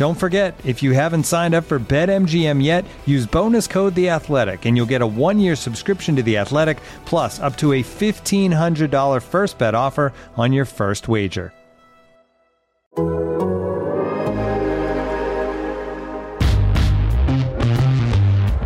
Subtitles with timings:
[0.00, 4.64] Don't forget, if you haven't signed up for BetMGM yet, use bonus code The Athletic,
[4.64, 8.90] and you'll get a one-year subscription to The Athletic, plus up to a fifteen hundred
[8.90, 11.52] dollar first bet offer on your first wager.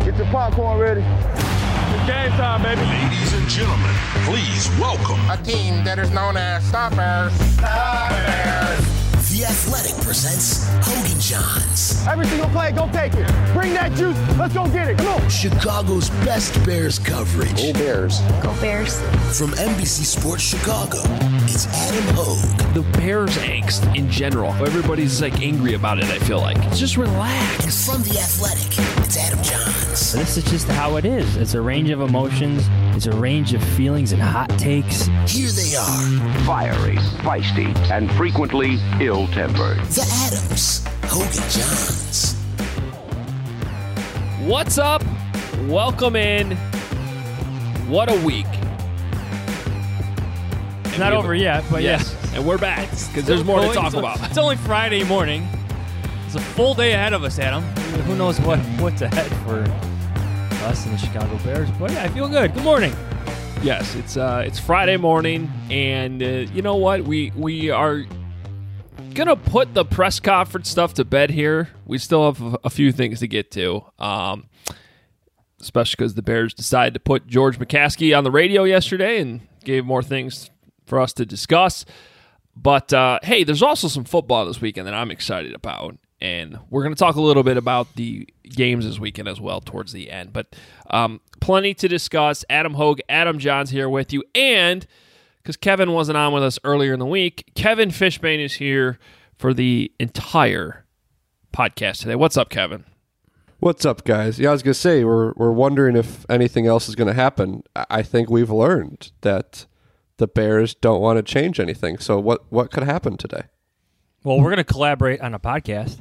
[0.05, 1.01] Get your popcorn ready.
[1.01, 2.79] It's game time, baby.
[2.79, 7.33] Ladies and gentlemen, please welcome A team that is known as Stoppers.
[7.57, 8.94] Stoppers.
[9.35, 13.27] The Athletic presents Hogan Jahns, Every single play, go take it.
[13.51, 14.17] Bring that juice.
[14.37, 14.97] Let's go get it.
[14.97, 15.29] Come on.
[15.29, 17.57] Chicago's best Bears coverage.
[17.57, 18.21] Go Bears.
[18.41, 19.01] Go Bears.
[19.37, 21.01] From NBC Sports Chicago,
[21.45, 24.51] it's Adam Hoge the Bears angst in general.
[24.55, 26.59] Everybody's like angry about it, I feel like.
[26.73, 27.63] Just relax.
[27.63, 30.13] and from The Athletic, it's Adam Jahns.
[30.13, 31.37] This is just how it is.
[31.37, 35.05] It's a range of emotions, it's a range of feelings and hot takes.
[35.25, 39.77] Here they are, fiery, feisty, and frequently ill tempered.
[39.85, 42.35] the Adams, Hogan Jahns.
[44.45, 45.01] What's up?
[45.69, 46.57] Welcome in.
[47.87, 48.47] What a week.
[50.95, 52.15] It's not over yet, but yes.
[52.33, 54.17] And we're back because there's more to talk about.
[54.29, 55.45] It's only Friday morning.
[56.25, 57.63] It's a full day ahead of us, Adam.
[58.05, 59.59] who knows what what's ahead for
[60.65, 61.69] us and the Chicago Bears.
[61.71, 62.53] But yeah, I feel good.
[62.53, 62.93] Good morning.
[63.61, 67.01] Yes, it's uh, it's Friday morning, and uh, you know what?
[67.01, 68.05] We we are
[69.13, 71.71] gonna put the press conference stuff to bed here.
[71.85, 74.47] We still have a, a few things to get to, um,
[75.59, 79.83] especially because the Bears decided to put George McCaskey on the radio yesterday and gave
[79.83, 80.51] more things
[80.85, 81.85] for us to discuss.
[82.55, 85.97] But uh, hey, there's also some football this weekend that I'm excited about.
[86.21, 89.59] And we're going to talk a little bit about the games this weekend as well
[89.59, 90.31] towards the end.
[90.31, 90.55] But
[90.89, 92.45] um, plenty to discuss.
[92.49, 94.23] Adam Hoge, Adam Jahns here with you.
[94.33, 94.87] And
[95.43, 98.97] because Kevin wasn't on with us earlier in the week, Kevin Fishbain is here
[99.37, 100.85] for the entire
[101.53, 102.15] podcast today.
[102.15, 102.85] What's up, Kevin?
[103.59, 104.39] What's up, guys?
[104.39, 107.63] Yeah, I was gonna say we're we're wondering if anything else is gonna happen.
[107.75, 109.65] I I think we've learned that
[110.17, 111.97] the Bears don't want to change anything.
[111.97, 113.43] So what what could happen today?
[114.23, 115.99] Well, we're gonna collaborate on a podcast.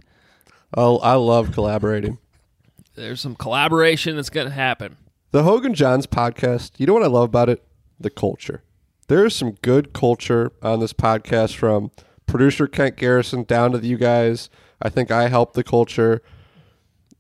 [0.76, 2.19] Oh, I love collaborating.
[2.97, 4.97] There's some collaboration that's going to happen.
[5.30, 6.72] The Hogan Jahns podcast.
[6.78, 7.64] You know what I love about it?
[7.98, 8.62] The culture.
[9.08, 11.91] There's some good culture on this podcast from
[12.26, 14.48] producer Kent Garrison down to you guys.
[14.81, 16.22] I think I help the culture.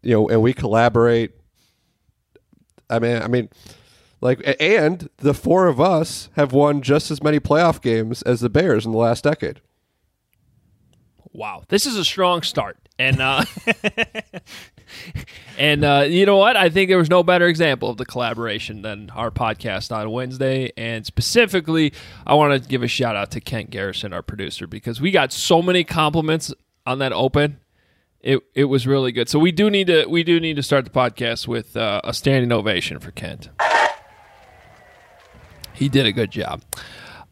[0.02, 1.32] You know, and we collaborate.
[2.90, 3.48] I mean, I mean,
[4.20, 8.48] like, and the four of us have won just as many playoff games as the
[8.48, 9.60] Bears in the last decade.
[11.32, 13.44] Wow, this is a strong start, and uh,
[15.58, 16.56] and uh, you know what?
[16.56, 20.72] I think there was no better example of the collaboration than our podcast on Wednesday,
[20.76, 21.92] and specifically,
[22.24, 25.32] I want to give a shout out to Kent Garrison, our producer, because we got
[25.32, 26.54] so many compliments
[26.86, 27.58] on that open.
[28.20, 29.28] It it was really good.
[29.28, 32.14] So we do need to we do need to start the podcast with uh, a
[32.14, 33.50] standing ovation for Kent.
[35.74, 36.62] He did a good job.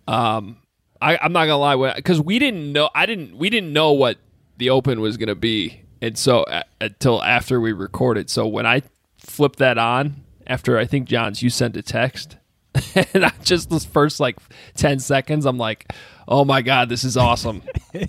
[0.07, 0.59] Um,
[1.01, 2.91] I, I'm not gonna lie, because we didn't know.
[2.95, 3.37] I didn't.
[3.37, 4.19] We didn't know what
[4.59, 8.31] the open was gonna be, and so uh, until after we recorded.
[8.31, 8.83] So when I
[9.19, 12.37] flipped that on, after I think Jahns, you sent a text,
[13.15, 14.37] and I just those first like
[14.75, 15.93] ten seconds, I'm like,
[16.29, 17.63] oh my god, this is awesome.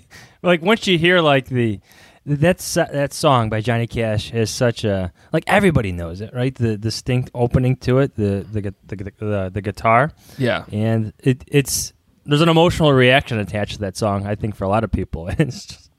[0.44, 1.80] Like once you hear like the
[2.26, 6.54] that's that song by Johnny Cash is such a like everybody knows it, right?
[6.54, 11.44] The distinct opening to it, the the gu- the the, the guitar, yeah, and it
[11.46, 11.92] it's
[12.24, 14.26] there's an emotional reaction attached to that song.
[14.26, 15.90] I think for a lot of people, it's just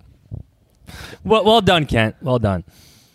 [1.24, 2.16] well well done, Kent.
[2.22, 2.64] Well done.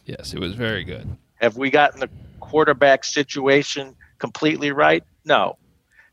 [0.07, 1.09] yes, it was very good.
[1.41, 5.03] Have we gotten the quarterback situation completely right?
[5.25, 5.57] No.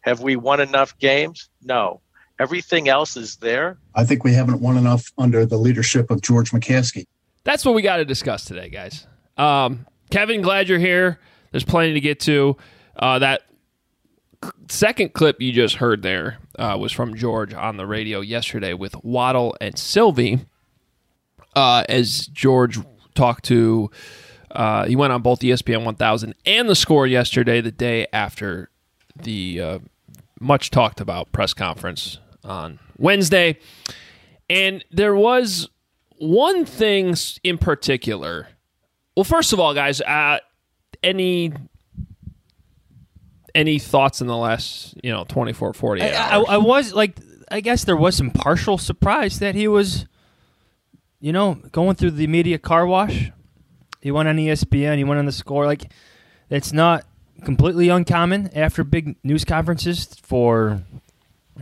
[0.01, 1.49] Have we won enough games?
[1.61, 1.99] No.
[2.39, 3.77] Everything else is there.
[3.95, 7.05] I think we haven't won enough under the leadership of George McCaskey.
[7.43, 9.07] That's what we got to discuss today, guys.
[9.37, 11.19] Um, Kevin, glad you're here.
[11.51, 12.57] There's plenty to get to.
[12.95, 13.41] Uh, that
[14.69, 18.95] second clip you just heard there uh, was from George on the radio yesterday with
[19.03, 20.45] Waddle and Silvy.
[21.55, 22.77] Uh, as George
[23.15, 23.89] talked to,
[24.51, 28.69] uh, he went on both ESPN 1000 and the score yesterday, the day after
[29.15, 29.79] the uh,
[30.39, 33.59] much talked about press conference on Wednesday.
[34.49, 35.69] And there was
[36.17, 38.47] one thing in particular.
[39.15, 40.39] Well, first of all, guys, uh,
[41.03, 41.53] any
[43.55, 47.17] any thoughts in the last you know 24 48 I, I, I, was like
[47.49, 50.05] i guess there was some partial surprise that he was
[51.19, 53.31] you know going through the media car wash
[54.01, 55.91] he went on espn he went on the score like
[56.51, 57.05] it's not
[57.45, 60.83] completely uncommon after big news conferences for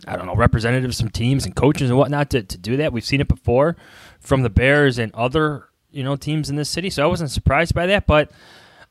[0.07, 3.05] i don't know representatives from teams and coaches and whatnot to, to do that we've
[3.05, 3.75] seen it before
[4.19, 7.73] from the bears and other you know teams in this city so i wasn't surprised
[7.73, 8.31] by that but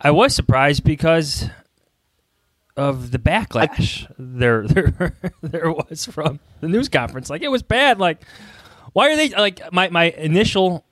[0.01, 1.49] i was surprised because
[2.77, 7.31] of the backlash there there there was from the news conference.
[7.31, 7.99] Like it was bad.
[7.99, 8.23] Like
[8.93, 10.85] why are they like my my initial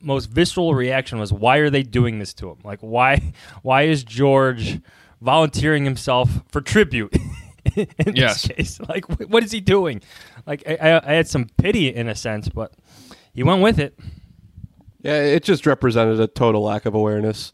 [0.00, 2.58] most visceral reaction was why are they doing this to him?
[2.64, 4.80] Like why why is George
[5.20, 7.16] volunteering himself for tribute?
[7.98, 8.42] in yes.
[8.42, 10.02] this case, like what is he doing?
[10.46, 12.72] Like I, I had some pity in a sense, but
[13.34, 13.98] he went with it.
[15.00, 17.52] Yeah, it just represented a total lack of awareness.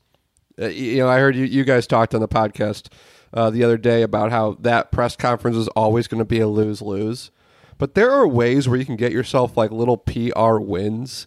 [0.61, 2.89] Uh, you know, I heard you, you guys talked on the podcast
[3.35, 6.49] uh, the other day about how that press conference is always going to be a
[6.49, 7.31] lose lose.
[7.77, 11.27] But there are ways where you can get yourself like little PR wins.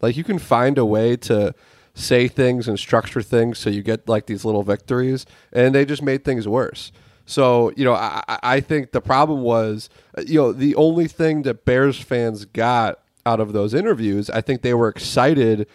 [0.00, 1.54] Like you can find a way to
[1.94, 6.02] say things and structure things so you get like these little victories, and they just
[6.02, 6.92] made things worse.
[7.28, 11.42] So you know, I, I think the problem was, uh, you know, the only thing
[11.42, 15.68] that Bears fans got out of those interviews, I think they were excited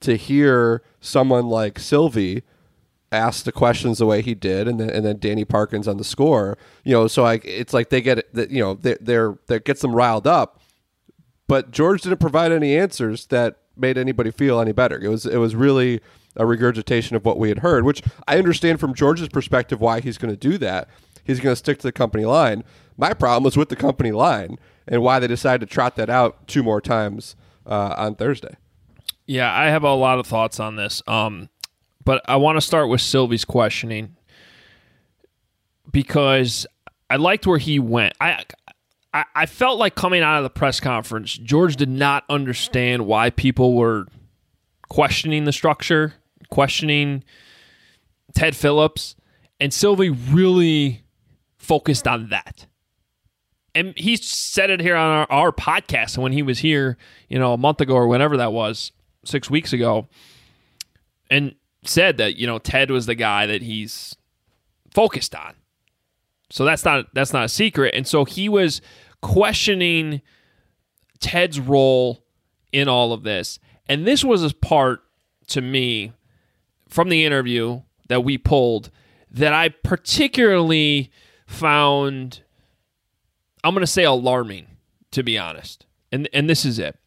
[0.00, 2.42] to hear someone like Silvy
[3.12, 6.04] ask the questions the way he did, and then and then Danny Parkins on the
[6.04, 6.58] score.
[6.82, 8.50] You know, so like it's like they get it.
[8.50, 10.60] You know, they, they're that gets them riled up.
[11.46, 14.98] But George didn't provide any answers that made anybody feel any better.
[14.98, 16.00] It was it was really
[16.36, 20.18] a regurgitation of what we had heard, which I understand from George's perspective why he's
[20.18, 20.88] going to do that.
[21.24, 22.62] He's going to stick to the company line.
[22.96, 26.46] My problem was with the company line and why they decided to trot that out
[26.46, 27.34] two more times
[27.66, 28.56] uh, on Thursday.
[29.26, 31.02] Yeah, I have a lot of thoughts on this.
[31.06, 31.48] Um,
[32.04, 34.16] but I want to start with Silvy's questioning
[35.90, 36.66] because
[37.10, 38.14] I liked where he went.
[38.20, 38.44] I,
[39.12, 43.30] I I felt like coming out of the press conference, George did not understand why
[43.30, 44.06] people were
[44.88, 46.14] questioning the structure,
[46.50, 47.24] questioning
[48.34, 49.16] Ted Phillips,
[49.60, 51.02] and Silvy really
[51.58, 52.66] focused on that.
[53.74, 56.96] And he said it here on our, our podcast when he was here,
[57.28, 58.92] you know, a month ago or whenever that was,
[59.24, 60.08] six weeks ago.
[61.30, 61.54] And
[61.88, 64.16] said that you know Ted was the guy that he's
[64.92, 65.54] focused on.
[66.50, 67.94] So that's not that's not a secret.
[67.94, 68.80] And so he was
[69.22, 70.22] questioning
[71.20, 72.24] Ted's role
[72.72, 73.58] in all of this.
[73.88, 75.02] And this was a part
[75.48, 76.12] to me
[76.88, 78.90] from the interview that we pulled
[79.30, 81.10] that I particularly
[81.46, 82.42] found
[83.64, 84.66] I'm going to say alarming
[85.12, 85.86] to be honest.
[86.12, 86.98] And and this is it.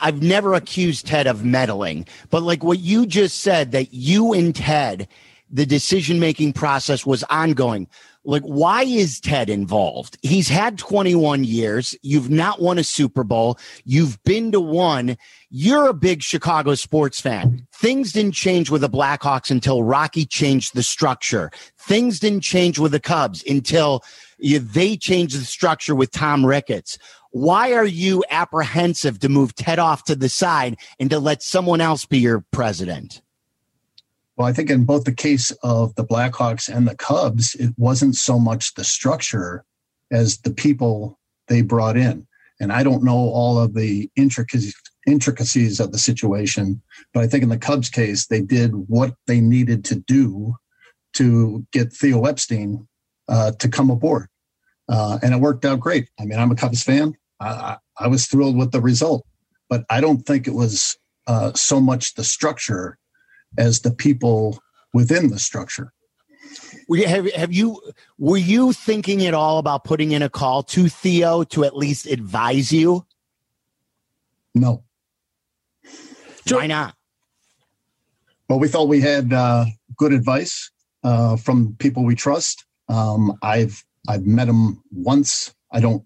[0.00, 4.54] I've never accused Ted of meddling, but like what you just said, that you and
[4.54, 5.08] Ted,
[5.50, 7.88] the decision making process was ongoing.
[8.24, 10.18] Like, why is Ted involved?
[10.22, 11.96] He's had 21 years.
[12.02, 13.58] You've not won a Super Bowl.
[13.84, 15.16] You've been to one.
[15.50, 17.66] You're a big Chicago sports fan.
[17.72, 21.50] Things didn't change with the Blackhawks until Rocky changed the structure.
[21.78, 24.04] Things didn't change with the Cubs until
[24.38, 26.98] they changed the structure with Tom Ricketts.
[27.30, 31.80] Why are you apprehensive to move Ted off to the side and to let someone
[31.80, 33.22] else be your president?
[34.36, 38.16] Well, I think in both the case of the Blackhawks and the Cubs, it wasn't
[38.16, 39.64] so much the structure
[40.10, 42.26] as the people they brought in.
[42.60, 44.74] And I don't know all of the intricacies
[45.08, 46.80] intricacies of the situation,
[47.12, 50.54] but I think in the Cubs case, they did what they needed to do
[51.14, 52.86] to get Theo Epstein
[53.28, 54.28] uh, to come aboard
[54.88, 56.08] uh, and it worked out great.
[56.18, 57.14] I mean, I'm a Cubs fan.
[57.40, 59.26] I, I was thrilled with the result,
[59.68, 60.96] but I don't think it was
[61.26, 62.98] uh, so much the structure
[63.56, 64.58] as the people
[64.94, 65.92] within the structure.
[67.06, 67.80] Have, have you
[68.18, 72.06] were you thinking at all about putting in a call to Theo to at least
[72.06, 73.04] advise you?
[74.54, 74.82] No.
[76.56, 76.94] Why not?
[78.48, 80.70] Well, we thought we had uh, good advice
[81.04, 82.64] uh, from people we trust.
[82.88, 85.54] Um, I've I've met him once.
[85.70, 86.04] I don't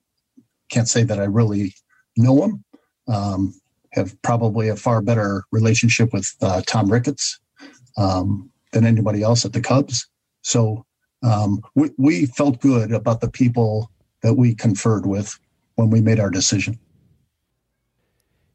[0.70, 1.74] can't say that I really
[2.16, 2.64] know him.
[3.08, 3.54] Um,
[3.92, 7.38] have probably a far better relationship with uh, Tom Ricketts
[7.96, 10.08] um, than anybody else at the Cubs.
[10.40, 10.86] So
[11.22, 13.90] um, we, we felt good about the people
[14.22, 15.38] that we conferred with
[15.74, 16.78] when we made our decision.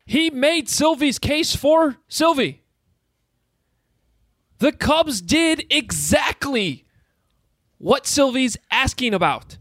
[0.07, 2.63] He made Silvy's case for Silvy.
[4.59, 6.85] The Cubs did exactly
[7.77, 9.57] what Silvy's asking about.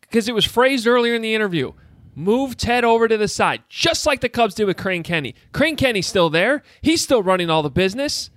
[0.00, 1.72] Because it was phrased earlier in the interview.
[2.16, 5.36] Move Ted over to the side, just like the Cubs did with Crane Kenney.
[5.52, 6.64] Crane Kenney's still there.
[6.82, 8.30] He's still running all the business.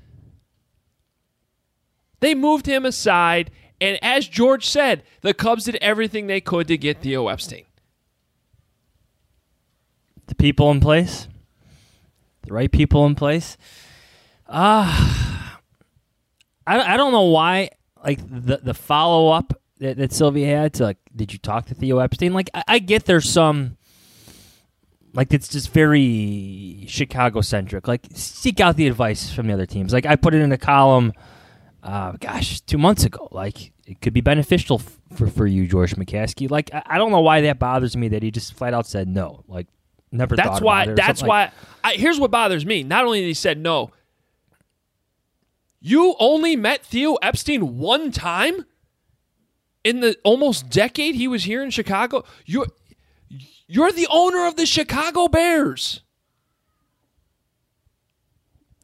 [2.20, 3.50] They moved him aside,
[3.82, 7.66] and as George said, the Cubs did everything they could to get Theo Epstein.
[10.30, 11.28] The people in place,
[12.44, 13.58] the right people in place.
[14.48, 15.60] Ah, uh,
[16.66, 17.72] I I don't know why.
[18.04, 21.74] Like the the follow up that, that Silvy had to like, did you talk to
[21.74, 22.34] Theo Epstein?
[22.34, 23.76] Like I, I get there's some
[25.14, 27.88] like it's just very Chicago centric.
[27.88, 29.92] Like seek out the advice from the other teams.
[29.92, 31.12] Like I put it in a column
[31.84, 33.28] uh, gosh, two months ago.
[33.32, 36.50] Like it could be beneficial f- for for you, George McCaskey.
[36.50, 39.08] Like I, I, don't know why that bothers me that he just flat out said
[39.08, 39.44] no.
[39.48, 39.68] Like
[40.12, 40.36] never.
[40.36, 40.94] That's why.
[40.94, 41.44] that's why.
[41.44, 42.84] Like, I, here's what bothers me.
[42.84, 43.92] Not only did he said no.
[45.82, 48.66] You only met Theo Epstein one time
[49.84, 52.26] in the almost decade he was here in Chicago.
[52.46, 52.68] You're
[53.68, 56.02] you're the owner of the Chicago Bears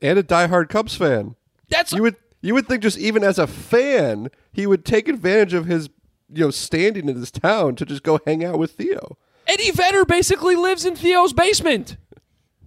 [0.01, 1.35] and a diehard Cubs fan.
[1.69, 5.53] That's you would you would think just even as a fan, he would take advantage
[5.53, 5.89] of his
[6.31, 9.17] you know standing in this town to just go hang out with Theo.
[9.47, 11.97] Eddie Vedder basically lives in Theo's basement.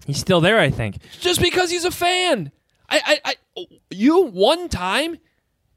[0.07, 0.99] He's still there, I think.
[1.21, 2.51] Just because he's a fan.
[2.89, 5.19] I, I, I you one time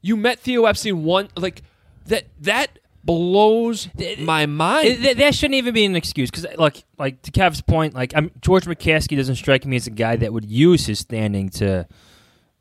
[0.00, 1.62] you met Theo Epstein one like
[2.06, 4.88] that that blows my mind.
[4.88, 8.30] It, that shouldn't even be an excuse because, like, like to Kev's point, like I'm,
[8.40, 11.86] George McCaskey doesn't strike me as a guy that would use his standing to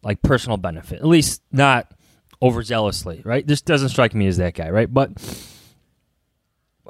[0.03, 1.93] like personal benefit, at least not
[2.41, 3.45] overzealously, right?
[3.45, 4.91] This doesn't strike me as that guy, right?
[4.91, 5.11] But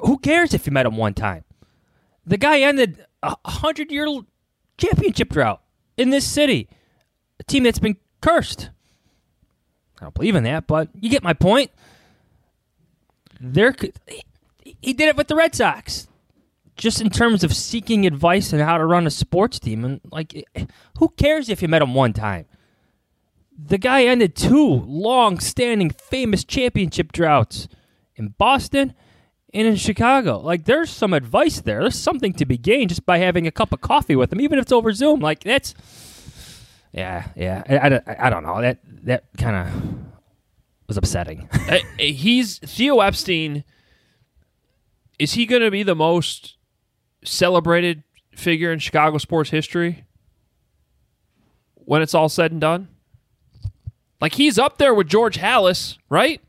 [0.02, 1.44] who cares if you met him one time?
[2.26, 4.06] The guy ended a hundred year
[4.78, 5.62] championship drought
[5.96, 6.68] in this city,
[7.40, 8.70] a team that's been cursed.
[10.00, 11.70] I don't believe in that, but you get my point.
[13.40, 13.74] There,
[14.80, 16.08] he did it with the Red Sox,
[16.76, 19.84] just in terms of seeking advice on how to run a sports team.
[19.84, 20.44] And like,
[20.98, 22.46] who cares if you met him one time?
[23.56, 27.68] The guy ended two long standing famous championship droughts
[28.16, 28.94] in Boston
[29.54, 30.38] and in Chicago.
[30.38, 31.82] Like, there's some advice there.
[31.82, 34.58] There's something to be gained just by having a cup of coffee with them, even
[34.58, 35.20] if it's over Zoom.
[35.20, 35.74] Like, that's.
[36.92, 37.62] Yeah, yeah.
[37.68, 38.60] I, I, I don't know.
[38.60, 39.94] That, that kind of
[40.86, 41.48] was upsetting.
[41.68, 42.58] Uh, he's.
[42.58, 43.64] Theo Epstein.
[45.18, 46.56] Is he going to be the most
[47.24, 48.02] celebrated
[48.34, 50.04] figure in Chicago sports history
[51.74, 52.88] when it's all said and done?
[54.20, 56.40] Like he's up there with George Halas, right?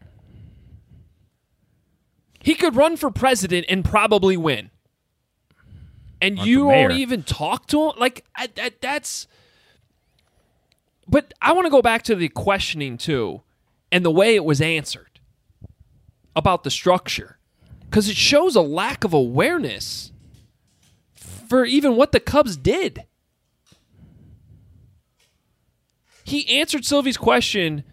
[2.43, 4.69] He could run for president and probably win.
[6.21, 7.93] And you won't even talk to him?
[7.97, 9.27] Like, I, I, that's.
[11.07, 13.41] But I want to go back to the questioning, too,
[13.91, 15.19] and the way it was answered
[16.35, 17.39] about the structure.
[17.85, 20.11] Because it shows a lack of awareness
[21.13, 23.05] for even what the Cubs did.
[26.23, 27.83] he answered Silvy's question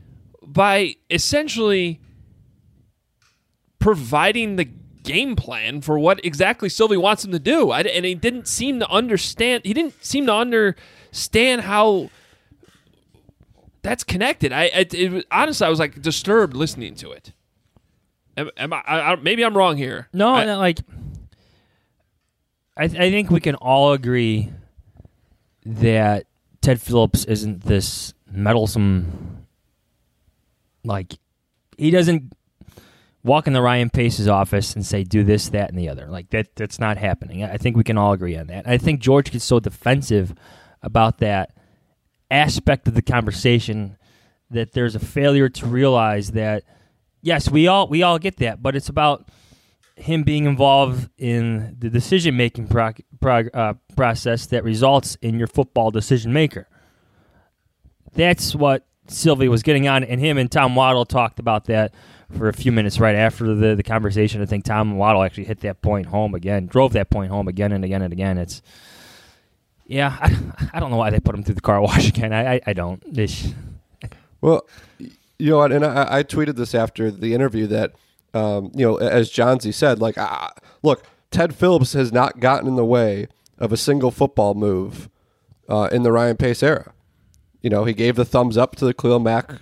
[0.42, 2.00] by essentially
[3.80, 4.68] providing the
[5.02, 7.70] game plan for what exactly Silvy wants him to do.
[7.70, 9.64] I, and he didn't seem to understand.
[9.64, 12.10] He didn't seem to understand how
[13.82, 14.52] that's connected.
[14.52, 17.32] I, it, it, honestly, I was like disturbed listening to it.
[18.36, 20.08] Am, am I, I, maybe I'm wrong here.
[20.12, 20.78] No, I, like
[22.76, 24.52] I, I think we can all agree
[25.64, 26.26] that
[26.60, 29.46] Ted Phillips isn't this meddlesome.
[30.84, 31.18] Like
[31.76, 32.32] he doesn't
[33.22, 36.06] walk in the Ryan Pace's office and say do this, that, and the other.
[36.06, 37.44] Like that that's not happening.
[37.44, 38.68] I think we can all agree on that.
[38.68, 40.34] I think George gets so defensive
[40.82, 41.54] about that
[42.30, 43.96] aspect of the conversation
[44.50, 46.64] that there's a failure to realize that
[47.22, 49.28] yes, we all we all get that, but it's about
[49.96, 56.32] him being involved in the decision making uh, process that results in your football decision
[56.32, 56.66] maker.
[58.14, 61.92] That's what Silvy was getting on, and him and Tom Waddle talked about that
[62.36, 64.42] for a few minutes right after the, the conversation.
[64.42, 67.72] I think Tom Waddle actually hit that point home again, drove that point home again
[67.72, 68.38] and again and again.
[68.38, 68.62] It's
[69.86, 70.36] yeah, I,
[70.74, 72.32] I don't know why they put him through the car wash again.
[72.32, 73.02] I I, I don't.
[73.06, 73.48] It's,
[74.40, 74.66] well,
[74.98, 75.62] you know?
[75.62, 77.94] And I, I tweeted this after the interview that
[78.34, 80.48] um, you know, as Jahnsy said, like, uh,
[80.82, 85.08] look, Ted Phillips has not gotten in the way of a single football move
[85.68, 86.92] uh, in the Ryan Pace era.
[87.60, 89.60] You know, he gave the thumbs up to the Khalil Mack,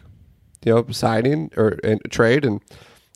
[0.65, 1.79] you know, signing or
[2.11, 2.61] trade, and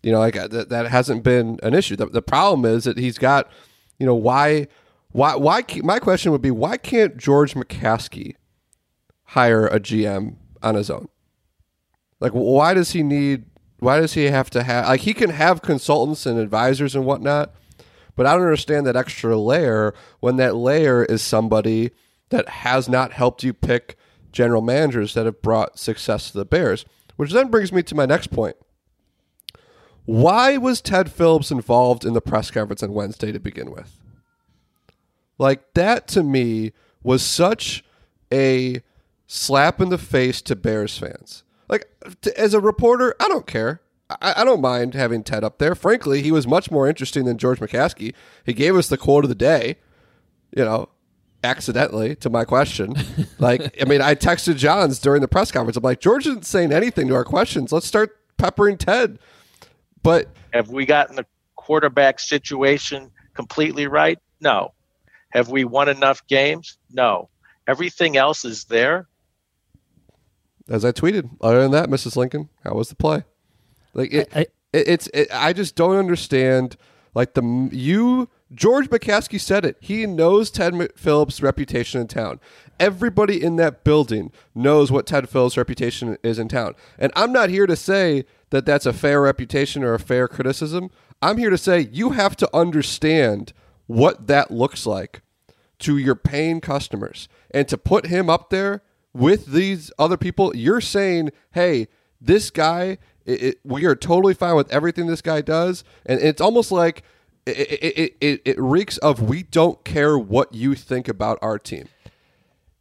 [0.03, 1.97] you know, like uh, that, that hasn't been an issue.
[1.97, 3.51] The, the problem is that he's got,
[3.99, 4.69] you know, why,
[5.11, 5.65] why, why?
[5.83, 8.35] My question would be, why can't George McCaskey
[9.25, 11.09] hire a GM on his own?
[12.21, 13.45] Like, why does he need?
[13.79, 14.87] Why does he have to have?
[14.87, 17.53] Like, he can have consultants and advisors and whatnot,
[18.15, 21.91] but I don't understand that extra layer when that layer is somebody
[22.31, 23.97] that has not helped you pick
[24.33, 26.85] general managers that have brought success to the Bears.
[27.23, 28.57] Which then brings me to my next point.
[30.07, 34.00] Why was Ted Phillips involved in the press conference on Wednesday to begin with?
[35.38, 37.85] Like, that to me was such
[38.33, 38.83] a
[39.29, 41.45] slap in the face to Bears fans.
[41.69, 41.87] Like,
[42.37, 43.83] as a reporter, I don't care.
[44.11, 45.76] I, I don't mind having Ted up there.
[45.76, 48.14] Frankly, he was much more interesting than George McCaskey.
[48.45, 49.76] He gave us the quote of the day,
[50.57, 50.88] you know,
[51.43, 52.95] accidentally to my question.
[53.39, 55.77] like, I mean, I texted Jahns during the press conference.
[55.77, 57.73] I'm like, George isn't saying anything to our questions.
[57.73, 59.19] Let's start peppering Ted.
[60.03, 64.19] But have we gotten the quarterback situation completely right?
[64.41, 64.73] No.
[65.31, 66.77] Have we won enough games?
[66.91, 67.29] No.
[67.67, 69.09] Everything else is there.
[70.69, 72.17] As I tweeted, other than that, Mrs.
[72.17, 73.25] Lincoln, how was the play?
[73.95, 76.77] Like it, I, I, it it's it, I just don't understand.
[77.15, 79.77] Like the you George McCaskey said it.
[79.81, 82.41] He knows Ted Phillips' reputation in town.
[82.79, 86.75] Everybody in that building knows what Ted Phillips' reputation is in town.
[86.99, 90.91] And I'm not here to say that that's a fair reputation or a fair criticism.
[91.21, 93.53] I'm here to say you have to understand
[93.87, 95.23] what that looks like
[95.81, 97.29] to your paying customers.
[97.51, 98.83] And to put him up there
[99.13, 101.89] with these other people, you're saying, hey,
[102.21, 105.85] this guy, it, it, we are totally fine with everything this guy does.
[106.07, 107.03] And it's almost like
[107.47, 111.89] it, it, it, it reeks of we don't care what you think about our team.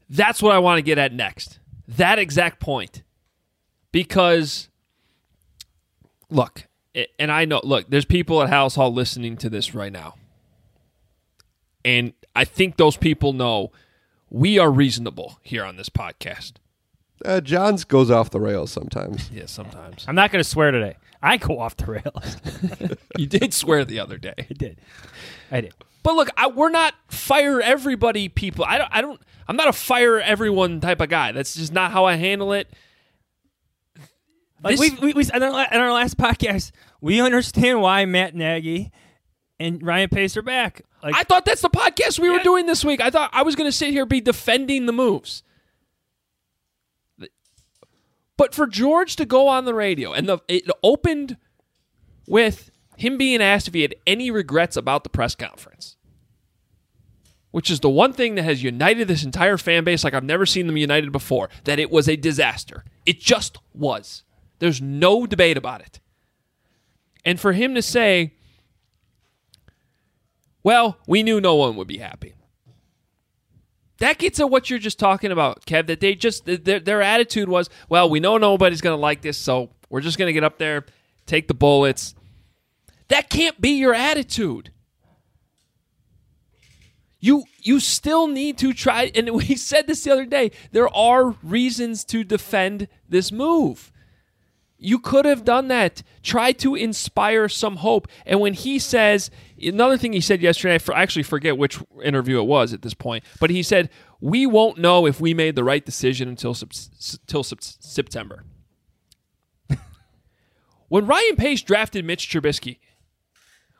[0.10, 1.60] That's what I want to get at next.
[1.88, 3.03] That exact point.
[3.91, 4.70] Because
[6.29, 6.68] look,
[7.20, 10.16] and I know, look, there's people at Halas Hall listening to this right now.
[11.83, 13.72] And I think those people know
[14.29, 16.53] we are reasonable here on this podcast.
[17.24, 19.29] Uh, Jahns goes off the rails sometimes.
[19.31, 20.05] yeah, sometimes.
[20.07, 20.96] I'm not going to swear today.
[21.22, 22.98] I go off the rails.
[23.18, 24.34] you did swear the other day.
[24.38, 24.81] I did.
[25.51, 25.74] I did.
[26.03, 28.66] But look, I, we're not fire everybody people.
[28.66, 28.90] I don't.
[28.92, 29.22] I don't.
[29.48, 31.31] I'm not a fire everyone type of guy.
[31.31, 32.72] That's just not how I handle it.
[34.64, 38.92] Like we, we, we in our, in our last podcast, we understand why Matt Nagy
[39.60, 40.84] and Ryan Pace are back.
[41.03, 42.38] Like, I thought that's the podcast we yeah.
[42.38, 43.01] were doing this week.
[43.01, 45.44] I thought I was going to sit here be defending the moves.
[48.42, 51.38] But for George to go on the radio and the it opened
[52.27, 55.96] with him being asked if he had any regrets about the press conference.
[57.51, 60.48] Which is the one thing that has united this entire fan base like I've never
[60.48, 62.84] seen them united before, that it was a disaster.
[63.06, 64.24] It just was.
[64.58, 66.00] There's no debate about it.
[67.24, 68.34] And for him to say,
[70.64, 72.34] well, we knew no one would be happy.
[74.01, 75.85] That gets at what you're just talking about, Kev.
[75.85, 79.37] That they just their, their attitude was, well, we know nobody's going to like this,
[79.37, 80.87] so we're just going to get up there,
[81.27, 82.16] take the bullets.
[83.09, 84.72] That can't be your attitude.
[87.20, 90.50] You you still need to try, and we said this the other day.
[90.72, 93.91] There are reasons to defend this move.
[94.83, 96.01] You could have done that.
[96.24, 98.07] Try to inspire some hope.
[98.25, 99.29] And when he says,
[99.61, 103.24] another thing he said yesterday, I actually forget which interview it was at this point,
[103.39, 108.44] but he said, We won't know if we made the right decision until, until September.
[110.87, 112.79] when Ryan Pace drafted Mitch Trubisky,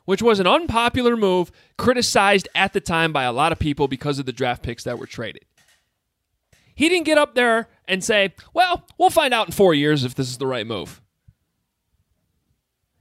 [0.06, 4.20] which was an unpopular move, criticized at the time by a lot of people because
[4.20, 5.46] of the draft picks that were traded.
[6.76, 10.16] He didn't get up there and say, well, we'll find out in four years if
[10.16, 11.02] this is the right move.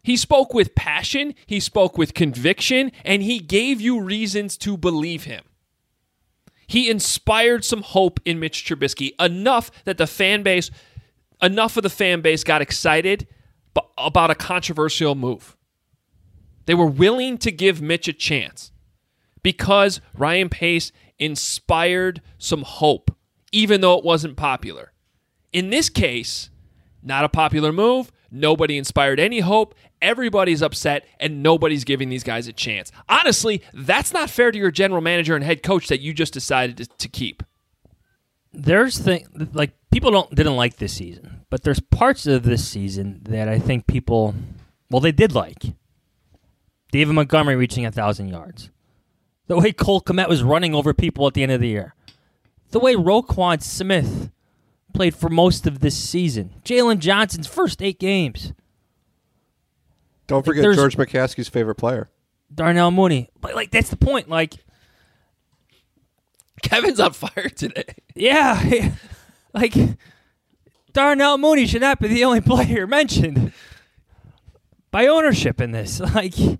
[0.03, 5.25] He spoke with passion, he spoke with conviction, and he gave you reasons to believe
[5.25, 5.45] him.
[6.67, 10.71] He inspired some hope in Mitch Trubisky enough that the fan base,
[11.41, 13.29] enough of the fan base got excited
[13.97, 15.57] about a controversial move.
[16.67, 18.73] They were willing to give Mitch a chance
[19.43, 23.15] because Ryan Pace inspired some hope
[23.53, 24.93] even though it wasn't popular.
[25.53, 26.51] In this case,
[27.03, 28.13] not a popular move.
[28.31, 29.75] Nobody inspired any hope.
[30.01, 32.93] Everybody's upset, and nobody's giving these guys a chance.
[33.09, 36.77] Honestly, that's not fair to your general manager and head coach that you just decided
[36.79, 37.43] to, to keep.
[38.53, 43.21] There's thing like people don't didn't like this season, but there's parts of this season
[43.25, 44.35] that I think people,
[44.91, 45.75] well, they did like.
[46.93, 48.71] David Montgomery reaching a thousand yards.
[49.47, 51.95] The way Cole Kmet was running over people at the end of the year.
[52.71, 54.31] The way Roquan Smith
[54.93, 56.51] played for most of this season.
[56.65, 58.53] Jaylon Johnson's first eight games.
[60.27, 62.09] Don't forget There's- George McCaskey's favorite player.
[62.55, 63.31] Darnell Mooney.
[63.41, 64.29] But like that's the point.
[64.29, 64.55] Like
[66.63, 67.85] Kevin's on fire today.
[68.15, 68.91] Yeah,
[69.55, 69.75] like
[70.93, 73.53] Darnell Mooney should not be the only player mentioned
[74.91, 76.01] by ownership in this.
[76.15, 76.57] Like it,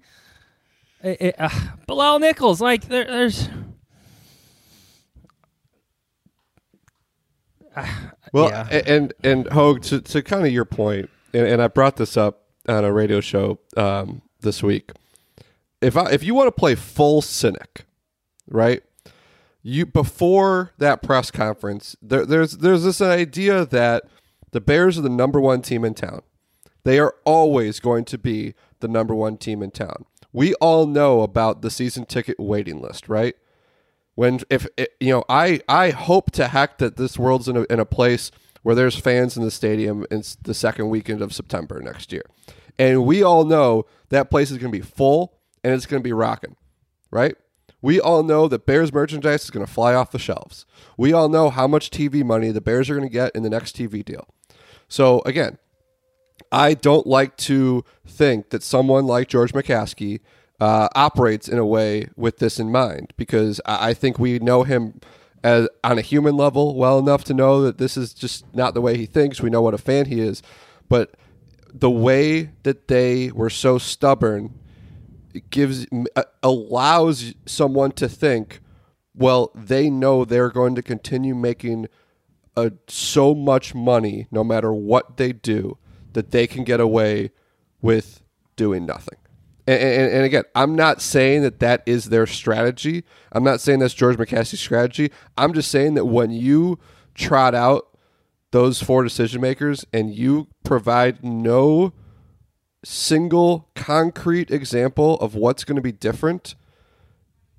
[1.03, 1.49] it, uh,
[1.87, 3.49] Bilal Nichols, like there, there's.
[8.33, 8.81] Well, Yeah.
[8.87, 12.43] and and Hoge to, to kind of your point, and, and I brought this up
[12.69, 14.93] on a radio show um, this week.
[15.81, 17.87] If I if you want to play full cynic,
[18.47, 18.83] right?
[19.63, 24.05] You before that press conference, there, there's there's this idea that
[24.53, 26.23] the Bears are the number one team in town.
[26.85, 30.05] They are always going to be the number one team in town.
[30.33, 33.35] We all know about the season ticket waiting list, right?
[34.21, 37.63] When if it, you know i i hope to heck that this world's in a,
[37.71, 38.31] in a place
[38.61, 42.25] where there's fans in the stadium in the second weekend of september next year.
[42.79, 46.07] And we all know that place is going to be full and it's going to
[46.07, 46.57] be rocking
[47.11, 47.35] right?
[47.81, 50.67] We all know that bears merchandise is going to fly off the shelves.
[50.99, 53.49] We all know how much tv money the bears are going to get in the
[53.49, 54.29] next tv deal.
[54.87, 55.57] So again
[56.53, 60.21] I don't like to think that someone like George McCaskey
[60.61, 64.63] uh, operates in a way with this in mind because I, I think we know
[64.63, 65.01] him
[65.43, 68.81] as, on a human level well enough to know that this is just not the
[68.81, 69.41] way he thinks.
[69.41, 70.43] We know what a fan he is,
[70.89, 71.15] but
[71.73, 74.59] the way that they were so stubborn
[75.51, 75.87] gives
[76.43, 78.61] allows someone to think,
[79.15, 81.89] well, they know they're going to continue making
[82.57, 85.79] uh, so much money no matter what they do
[86.13, 87.31] that they can get away
[87.81, 88.23] with
[88.57, 89.17] doing nothing.
[89.67, 93.05] And, and, and again, I'm not saying that that is their strategy.
[93.33, 95.11] I'm not saying that's George McCaskey's strategy.
[95.37, 96.79] I'm just saying that when you
[97.15, 97.89] trot out
[98.53, 101.93] those four decision makers and you provide no
[102.85, 106.55] single concrete example of what's going to be different,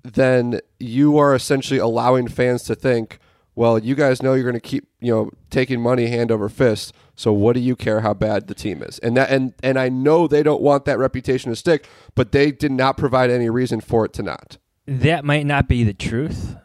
[0.04, 3.20] then you are essentially allowing fans to think,
[3.56, 6.94] well, you guys know you're going to keep, you know, taking money hand over fist.
[7.22, 8.98] So what do you care how bad the team is?
[8.98, 12.52] And that and and I know they don't want that reputation to stick, but they
[12.52, 14.58] did not provide any reason for it to not.
[14.88, 16.56] That might not be the truth,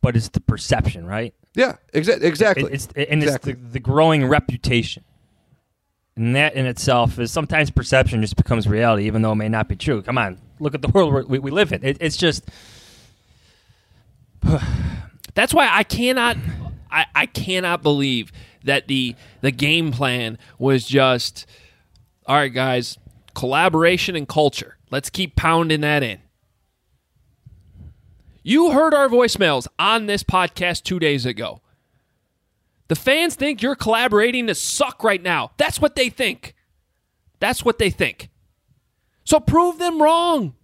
[0.00, 1.34] but it's the perception, right?
[1.56, 2.66] Yeah, exa- exactly.
[2.66, 3.54] It- it's and Exactly.
[3.54, 5.02] it's the, the growing reputation,
[6.14, 9.68] and that in itself is sometimes perception just becomes reality, even though it may not
[9.68, 10.02] be true.
[10.02, 11.84] Come on, look at the world we, we live in.
[11.84, 12.44] It, it's just
[15.34, 16.36] That's why I cannot
[16.90, 18.30] I, I cannot believe
[18.64, 21.46] that the the game plan was just
[22.26, 22.98] all right guys,
[23.34, 24.76] collaboration and culture.
[24.90, 26.20] Let's keep pounding that in.
[28.42, 31.62] You heard our voicemails on this podcast 2 days ago.
[32.88, 35.52] The fans think you're collaborating to suck right now.
[35.56, 36.54] That's what they think.
[37.40, 38.28] That's what they think.
[39.24, 40.54] So prove them wrong.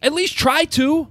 [0.00, 1.08] At least try to.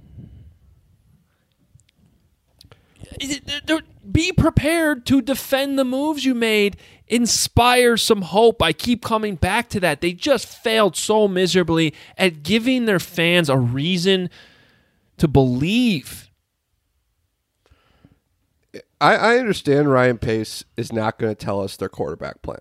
[4.12, 6.78] Be prepared to defend the moves you made.
[7.08, 8.62] Inspire some hope.
[8.62, 10.02] I keep coming back to that.
[10.02, 14.30] They just failed so miserably at giving their fans a reason
[15.18, 16.30] to believe.
[19.00, 22.60] I, I understand Ryan Pace is not going to tell us their quarterback plan.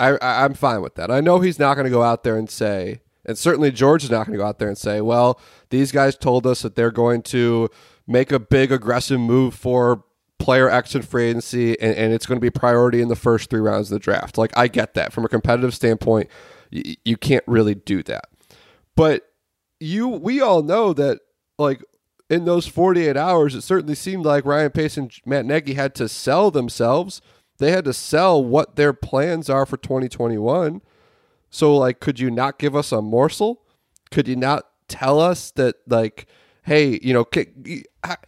[0.00, 1.10] I, I I'm fine with that.
[1.10, 4.10] I know he's not going to go out there and say, and certainly George is
[4.10, 5.40] not going to go out there and say, well,
[5.70, 7.68] these guys told us that they're going to
[8.06, 10.04] make a big aggressive move for
[10.48, 13.50] player X in free agency, and, and it's going to be priority in the first
[13.50, 14.38] three rounds of the draft.
[14.38, 16.30] Like I get that from a competitive standpoint,
[16.72, 18.30] y- you can't really do that.
[18.96, 19.30] But
[19.78, 21.20] you, we all know that
[21.58, 21.84] like
[22.30, 26.08] in those 48 hours, it certainly seemed like Ryan Pace and Matt Nagy had to
[26.08, 27.20] sell themselves.
[27.58, 30.80] They had to sell what their plans are for 2021.
[31.50, 33.60] So, like, could you not give us a morsel?
[34.10, 36.26] Could you not tell us that, like,
[36.62, 37.26] hey, you know,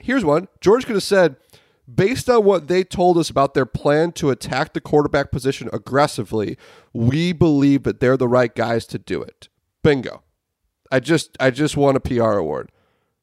[0.00, 0.48] here's one.
[0.60, 1.36] George could have said,
[1.94, 6.56] based on what they told us about their plan to attack the quarterback position aggressively,
[6.92, 9.48] we believe that they're the right guys to do it.
[9.82, 10.22] Bingo.
[10.92, 12.72] I just I just won a PR award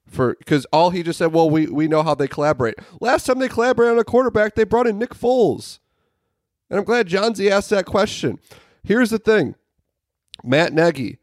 [0.07, 2.75] for because all he just said, well, we we know how they collaborate.
[3.01, 5.79] Last time they collaborated on a quarterback, they brought in Nick Foles,
[6.69, 8.39] and I'm glad Jahnsy asked that question.
[8.83, 9.55] Here's the thing,
[10.43, 11.19] Matt Nagy,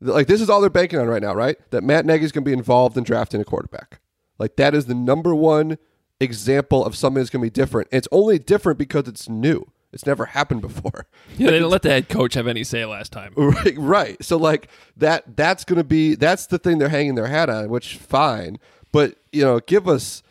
[0.00, 1.56] like this is all they're banking on right now, right?
[1.70, 4.00] That Matt Nagy's going to be involved in drafting a quarterback.
[4.38, 5.78] Like that is the number one
[6.20, 7.88] example of something that's going to be different.
[7.92, 9.70] And it's only different because it's new.
[9.92, 11.06] It's never happened before.
[11.38, 13.32] Yeah, they didn't let the head coach have any say last time.
[13.36, 14.22] Right, right.
[14.22, 17.70] So like that that's going to be that's the thing they're hanging their hat on,
[17.70, 18.58] which fine.
[18.92, 20.22] But, you know, give us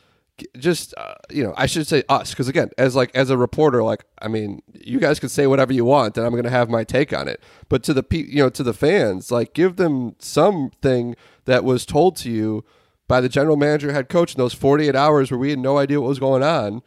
[0.58, 3.82] just uh, you know, I should say us because again, as like as a reporter
[3.82, 6.70] like I mean, you guys can say whatever you want and I'm going to have
[6.70, 7.42] my take on it.
[7.70, 11.86] But to the pe- you know, to the fans, like give them something that was
[11.86, 12.66] told to you
[13.08, 16.02] by the general manager head coach in those 48 hours where we had no idea
[16.02, 16.82] what was going on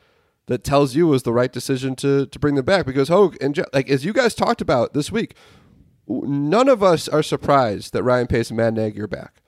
[0.46, 3.54] that tells you was the right decision to to bring them back because Hoge and
[3.54, 5.34] Je- like as you guys talked about this week,
[6.08, 9.42] none of us are surprised that Ryan Pace and Matt Nagy are back.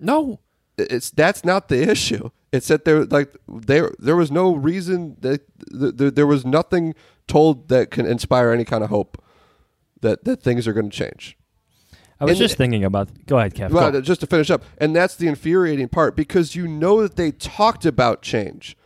[0.00, 0.40] No,
[0.76, 2.30] It's that's not the issue.
[2.52, 6.94] It's that there like there there was no reason that th- th- there was nothing
[7.28, 9.22] told that can inspire any kind of hope
[10.00, 11.36] that that things are going to change.
[12.24, 13.08] I was And- just thinking about.
[13.26, 13.70] Go ahead, Kev.
[13.70, 17.30] Well, just to finish up, and that's the infuriating part because you know that they
[17.30, 18.76] talked about change.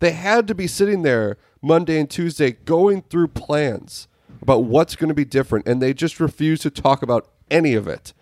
[0.00, 4.08] They had to be sitting there Monday and Tuesday going through plans
[4.42, 7.88] about what's going to be different, and they just refuse to talk about any of
[7.88, 8.12] it.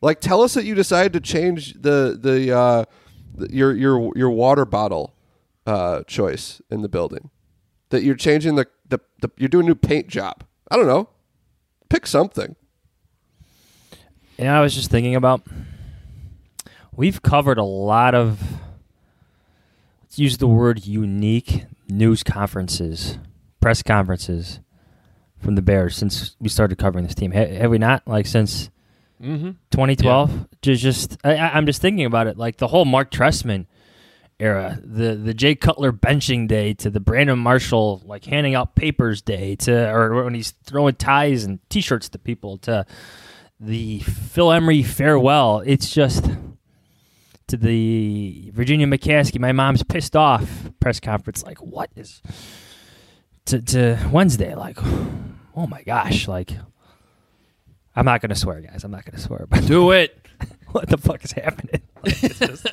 [0.00, 2.84] Like, tell us that you decided to change the the uh,
[3.50, 5.14] your your your water bottle
[5.66, 7.30] uh, choice in the building.
[7.90, 10.44] That you're changing the, the the you're doing a new paint job.
[10.70, 11.08] I don't know.
[11.88, 12.54] Pick something.
[14.38, 15.42] Yeah, I was just thinking about.
[16.94, 18.40] We've covered a lot of.
[20.02, 23.18] Let's use the word unique news conferences,
[23.60, 24.60] press conferences
[25.38, 27.32] from the Bears since we started covering this team.
[27.32, 28.06] Ha- have we not?
[28.06, 28.70] Like since
[29.22, 29.56] Mhm.
[29.70, 30.48] 2012?
[30.62, 32.36] Just, just I, I- I'm just thinking about it.
[32.36, 33.66] Like the whole Marc Trestman
[34.40, 39.20] era, the the Jay Cutler benching day to the Brandon Marshall like handing out papers
[39.20, 42.86] day to or when he's throwing ties and T-shirts to people to
[43.60, 45.62] the Phil Emery farewell.
[45.64, 46.30] It's just
[47.48, 49.38] to the Virginia McCaskey.
[49.40, 51.42] My mom's pissed off press conference.
[51.42, 52.22] Like what is
[53.46, 54.54] to to Wednesday?
[54.54, 54.78] Like
[55.56, 56.28] oh my gosh!
[56.28, 56.52] Like
[57.96, 58.84] I'm not gonna swear, guys.
[58.84, 59.46] I'm not gonna swear.
[59.48, 60.26] But Do it.
[60.70, 61.82] what the fuck is happening?
[62.04, 62.66] Like, it's just-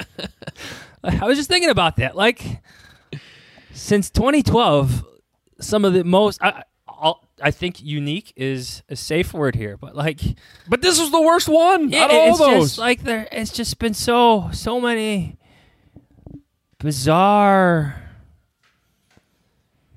[1.04, 2.16] I was just thinking about that.
[2.16, 2.62] Like
[3.74, 5.04] since 2012,
[5.60, 6.64] some of the most I,
[7.42, 10.22] I think unique is a safe word here, but like,
[10.70, 12.64] but this was the worst one Yeah, out of all it's those.
[12.70, 13.28] just like there.
[13.32, 15.38] It's just been so so many
[16.80, 18.02] bizarre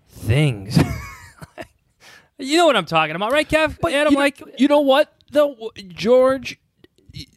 [0.09, 0.77] things.
[2.39, 3.79] you know what I'm talking about, right, Kev?
[3.81, 6.59] But you know, like, you know what though, George,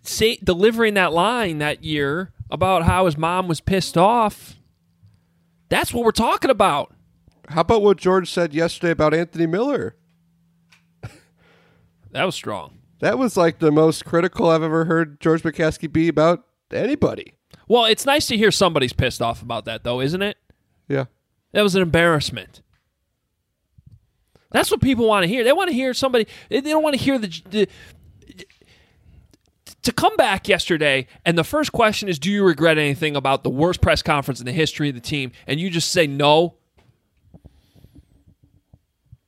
[0.04, 4.56] say, delivering that line that year about how his mom was pissed off.
[5.70, 6.94] That's what we're talking about.
[7.52, 9.96] How about what George said yesterday about Anthony Miller?
[12.12, 12.80] That was strong.
[13.00, 17.34] That was like the most critical I've ever heard George McCaskey be about anybody.
[17.68, 20.38] Well, it's nice to hear somebody's pissed off about that, though, isn't it?
[20.88, 21.06] Yeah.
[21.54, 22.62] That was an embarrassment.
[24.52, 25.44] That's what people want to hear.
[25.44, 26.28] They want to hear somebody.
[26.50, 27.68] They don't want to hear the, the
[29.84, 33.50] to come back yesterday, and the first question is, "Do you regret anything about the
[33.50, 36.58] worst press conference in the history of the team?" And you just say no.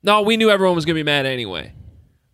[0.04, 1.74] No, we knew everyone was going to be mad anyway.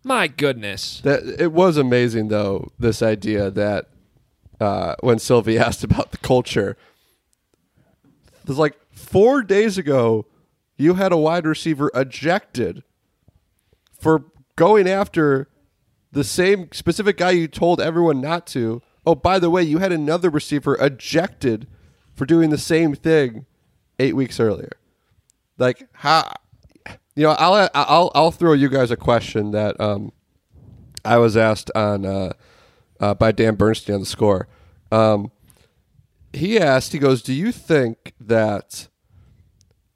[0.02, 1.00] My goodness.
[1.02, 2.72] That it was amazing though.
[2.78, 3.88] This idea that
[4.60, 6.76] uh, when Silvy asked about the culture,
[8.42, 10.26] it was like four days ago,
[10.76, 12.82] you had a wide receiver ejected
[13.98, 14.24] for
[14.56, 15.48] going after
[16.12, 18.82] the same specific guy you told everyone not to.
[19.06, 21.66] Oh, by the way, you had another receiver ejected
[22.14, 23.46] for doing the same thing
[23.98, 24.72] eight weeks earlier.
[25.58, 26.32] Like how?
[27.20, 30.10] You know, I'll I'll I'll throw you guys a question that um,
[31.04, 32.32] I was asked on uh,
[32.98, 34.48] uh, by Dan Bernstein on the score.
[34.90, 35.30] Um,
[36.32, 38.88] he asked, he goes, "Do you think that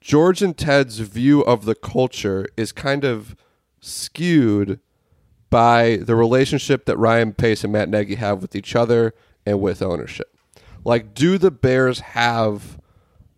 [0.02, 3.34] George and Ted's view of the culture is kind of
[3.80, 4.78] skewed
[5.48, 9.14] by the relationship that Ryan Pace and Matt Nagy have with each other
[9.46, 10.36] and with ownership?
[10.84, 12.78] Like, do the Bears have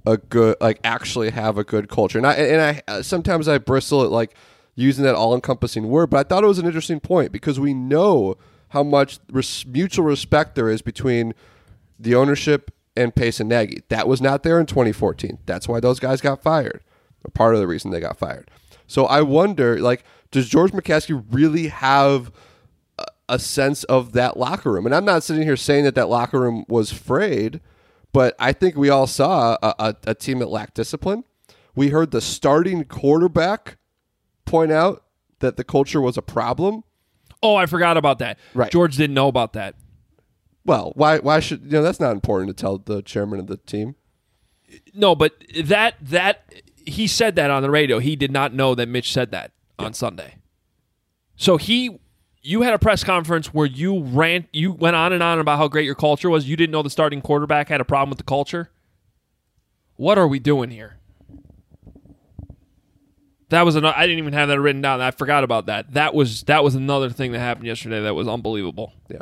[0.06, 2.18] a good, like, actually have a good culture?
[2.18, 4.34] And I and I uh, sometimes I bristle at like
[4.74, 8.36] using that all-encompassing word, but I thought it was an interesting point because we know
[8.68, 11.34] how much res- mutual respect there is between
[11.98, 13.82] the ownership and Pace and Nagy.
[13.88, 15.38] That was not there in 2014.
[15.46, 16.82] That's why those guys got fired.
[17.34, 18.50] Part of the reason they got fired.
[18.86, 22.30] So I wonder, like, does George McCaskey really have
[22.98, 24.86] a, a sense of that locker room?
[24.86, 27.60] And I'm not sitting here saying that that locker room was frayed,
[28.16, 31.24] but I think we all saw a, a, a team that lacked discipline.
[31.74, 33.76] We heard the starting quarterback
[34.46, 35.04] point out
[35.40, 36.82] that the culture was a problem.
[37.42, 38.38] Oh, I forgot about that.
[38.54, 38.72] Right.
[38.72, 39.74] George didn't know about that.
[40.64, 41.18] Well, why?
[41.18, 41.82] Why should you know?
[41.82, 43.96] That's not important to tell the chairman of the team.
[44.94, 46.50] No, but that that
[46.86, 47.98] he he said that on the radio.
[47.98, 50.36] He did not know that Mitch said that on Sunday.
[51.36, 52.00] So he,
[52.46, 55.66] you had a press conference where you ran, you went on and on about how
[55.66, 56.48] great your culture was.
[56.48, 58.70] You didn't know the starting quarterback had a problem with the culture.
[59.96, 60.98] What are we doing here?
[63.48, 63.96] That was another.
[63.96, 65.00] I didn't even have that written down.
[65.00, 65.92] I forgot about that.
[65.94, 68.92] That was that was another thing that happened yesterday that was unbelievable.
[69.08, 69.18] Yeah,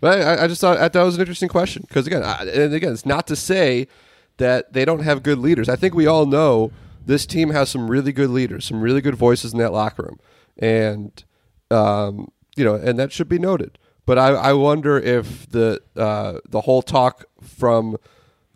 [0.00, 2.92] but I, I just thought that was an interesting question because again, I, and again,
[2.92, 3.88] it's not to say
[4.36, 5.68] that they don't have good leaders.
[5.68, 6.70] I think we all know
[7.04, 10.20] this team has some really good leaders, some really good voices in that locker room,
[10.58, 11.24] and
[11.70, 13.78] um, you know, and that should be noted.
[14.04, 17.96] But I, I wonder if the uh, the whole talk from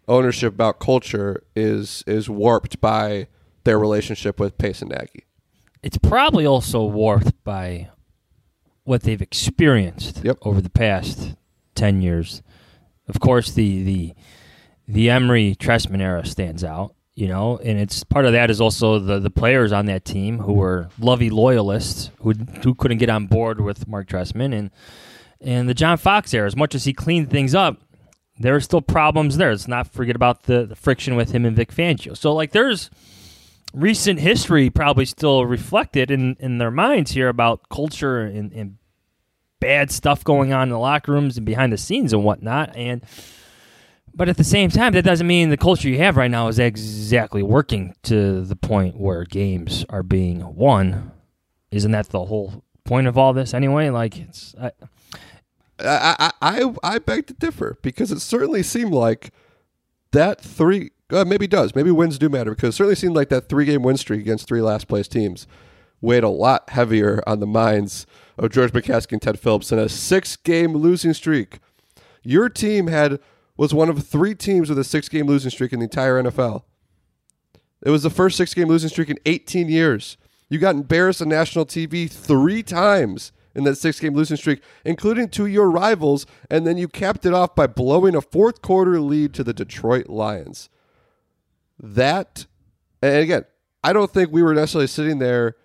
[0.08, 3.28] ownership about culture is is warped by
[3.64, 5.24] their relationship with Pace and Nagy.
[5.82, 7.90] It's probably also warped by
[8.82, 10.38] what they've experienced yep.
[10.42, 11.36] over the past
[11.74, 12.42] ten years.
[13.08, 14.14] Of course, the the
[14.88, 18.98] the Emery Trestman era stands out, you know, and it's part of that is also
[18.98, 20.60] the the players on that team who mm-hmm.
[20.60, 24.70] were Lovie loyalists who who couldn't get on board with Marc Trestman and
[25.40, 26.46] and the John Fox era.
[26.46, 27.80] As much as he cleaned things up,
[28.38, 29.50] there are still problems there.
[29.50, 32.14] Let's not forget about the, the friction with him and Vic Fangio.
[32.14, 32.90] So like there's
[33.72, 38.76] recent history probably still reflected in, in their minds here about culture and, and
[39.58, 42.76] bad stuff going on in the locker rooms and behind the scenes and whatnot.
[42.76, 43.02] And
[44.16, 46.58] but at the same time, that doesn't mean the culture you have right now is
[46.58, 51.12] exactly working to the point where games are being won.
[51.70, 53.90] Isn't that the whole point of all this anyway?
[53.90, 54.54] Like it's.
[54.58, 54.72] I,
[55.78, 59.34] I, I, I beg to differ because it certainly seemed like
[60.12, 63.50] that three uh, maybe does maybe wins do matter because it certainly seemed like that
[63.50, 65.46] three game win streak against three last place teams
[66.00, 68.06] weighed a lot heavier on the minds
[68.38, 71.58] of George McCaskey and Ted Phillips than a six game losing streak.
[72.22, 73.20] Your team had
[73.56, 76.62] was one of three teams with a six game losing streak in the entire NFL.
[77.82, 80.16] It was the first six game losing streak in 18 years.
[80.48, 85.28] You got embarrassed on national TV three times in that six game losing streak, including
[85.30, 89.32] to your rivals, and then you capped it off by blowing a fourth quarter lead
[89.34, 90.68] to the Detroit Lions.
[91.78, 92.46] That,
[93.02, 93.44] and again,
[93.82, 95.56] I don't think we were necessarily sitting there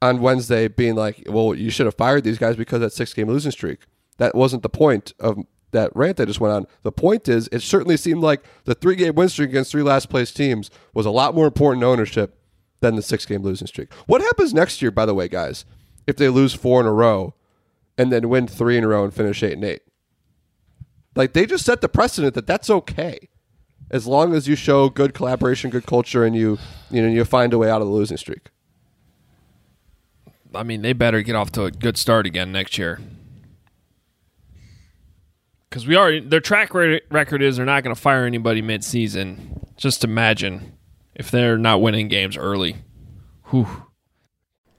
[0.00, 3.12] on Wednesday being like, well, you should have fired these guys because of that six
[3.12, 3.80] game losing streak.
[4.18, 5.38] That wasn't the point of
[5.74, 6.66] that rant I just went on.
[6.82, 10.08] The point is, it certainly seemed like the three game win streak against three last
[10.08, 12.38] place teams was a lot more important to ownership
[12.80, 13.92] than the six game losing streak.
[14.06, 15.64] What happens next year, by the way, guys,
[16.06, 17.34] if they lose four in a row
[17.98, 19.82] and then win three in a row and finish eight and eight?
[21.14, 23.28] Like they just set the precedent that that's okay
[23.90, 26.58] as long as you show good collaboration, good culture, and you
[26.90, 28.50] you know you find a way out of the losing streak.
[30.54, 33.00] I mean, they better get off to a good start again next year.
[35.74, 39.66] Because we already their track record is they're not going to fire anybody mid-season.
[39.76, 40.78] Just imagine
[41.16, 42.76] if they're not winning games early.
[43.46, 43.82] Whew.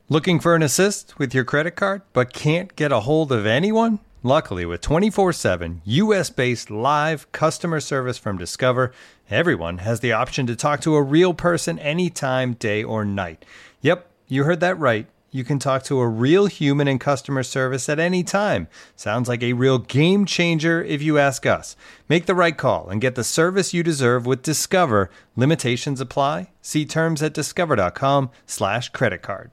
[0.08, 4.00] Looking for an assist with your credit card, but can't get a hold of anyone?
[4.24, 8.94] Luckily, with 24 7 US based live customer service from Discover,
[9.30, 13.44] everyone has the option to talk to a real person anytime, day or night.
[13.82, 15.08] Yep, you heard that right.
[15.36, 18.70] You can talk to a real human in customer service at any time.
[18.96, 21.76] Sounds like a real game changer if you ask us.
[22.08, 25.10] Make the right call and get the service you deserve with Discover.
[25.36, 26.52] Limitations apply.
[26.62, 29.52] See terms at discover.com/slash credit card.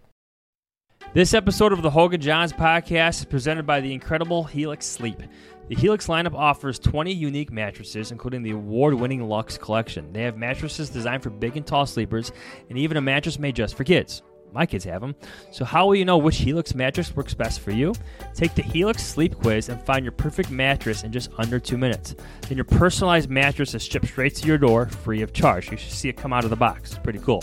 [1.15, 5.21] This episode of the Hoge Jahns podcast is presented by the incredible Helix Sleep.
[5.69, 10.13] The Helix lineup offers 20 unique mattresses, including the award winning Luxe collection.
[10.13, 12.31] They have mattresses designed for big and tall sleepers,
[12.69, 14.23] and even a mattress made just for kids.
[14.53, 15.15] My kids have them.
[15.51, 17.95] So, how will you know which Helix mattress works best for you?
[18.35, 22.15] Take the Helix sleep quiz and find your perfect mattress in just under two minutes.
[22.49, 25.71] Then, your personalized mattress is shipped straight to your door free of charge.
[25.71, 26.91] You should see it come out of the box.
[26.91, 27.43] It's pretty cool.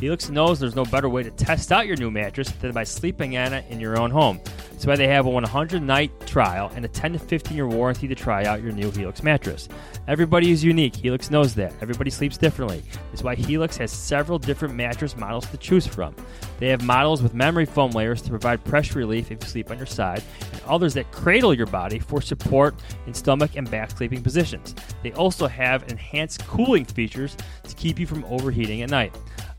[0.00, 3.36] Helix knows there's no better way to test out your new mattress than by sleeping
[3.36, 4.40] on it in your own home.
[4.70, 8.06] That's why they have a 100 night trial and a 10 to 15 year warranty
[8.06, 9.68] to try out your new Helix mattress.
[10.06, 10.94] Everybody is unique.
[10.94, 11.74] Helix knows that.
[11.80, 12.84] Everybody sleeps differently.
[13.10, 16.14] That's why Helix has several different mattress models to choose from.
[16.60, 19.78] They have models with memory foam layers to provide pressure relief if you sleep on
[19.78, 22.76] your side, and others that cradle your body for support
[23.08, 24.76] in stomach and back sleeping positions.
[25.02, 29.12] They also have enhanced cooling features to keep you from overheating at night.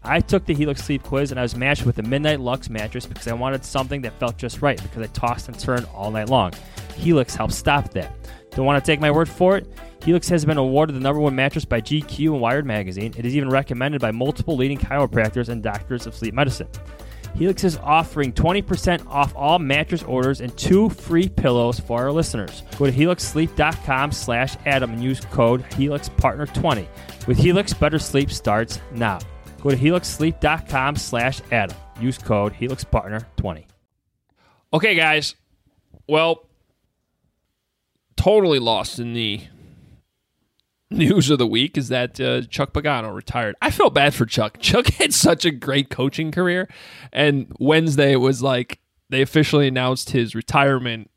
[0.04, 3.06] I took the Helix sleep quiz and I was matched with the Midnight Luxe mattress
[3.06, 6.30] because I wanted something that felt just right because I tossed and turned all night
[6.30, 6.54] long.
[6.96, 8.14] Helix helps stop that.
[8.52, 9.68] Don't want to take my word for it?
[10.04, 13.14] Helix has been awarded the number one mattress by GQ and Wired Magazine.
[13.18, 16.68] It is even recommended by multiple leading chiropractors and doctors of sleep medicine.
[17.36, 22.64] Helix is offering 20% off all mattress orders and two free pillows for our listeners.
[22.78, 26.88] Go to helixsleep.com slash Adam and use code HelixPartner20.
[27.28, 29.20] With Helix, better sleep starts now.
[29.62, 31.76] Go to helixsleep.com slash Adam.
[32.00, 33.66] Use code HelixPartner20.
[34.74, 35.36] Okay, guys.
[36.08, 36.48] Well,
[38.16, 39.42] totally lost in the
[40.92, 43.56] news of the week is that uh, Chuck Pagano retired.
[43.62, 44.58] I felt bad for Chuck.
[44.62, 46.70] Chuck had such a great coaching career,
[47.12, 48.80] and Wednesday it was like
[49.10, 51.10] they officially announced his retirement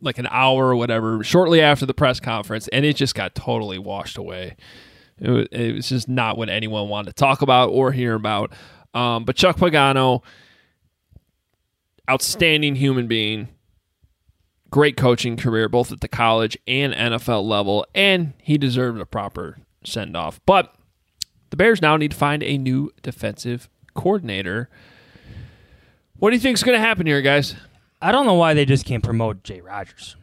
[0.00, 3.78] like an hour or whatever shortly after the press conference and it just got totally
[3.78, 4.54] washed away
[5.20, 8.52] it was, it was just not what anyone wanted to talk about or hear about.
[8.94, 10.22] Um, but chuck pagano
[12.10, 13.48] outstanding human being
[14.70, 19.58] great coaching career both at the college and nfl level and he deserved a proper
[19.84, 20.40] send-off.
[20.46, 20.74] But
[21.50, 24.68] the bears now need to find a new defensive coordinator.
[26.18, 27.54] What do you think is going to happen here guys?
[28.00, 30.16] I don't know why they just can't promote Jay Rogers.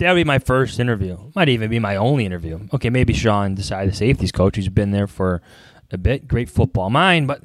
[0.00, 1.18] That would be my first interview.
[1.34, 2.58] Might even be my only interview.
[2.72, 5.42] Okay, maybe Sean Desai, the safeties coach, who's been there for
[5.90, 6.26] a bit.
[6.26, 7.42] Great football mind, but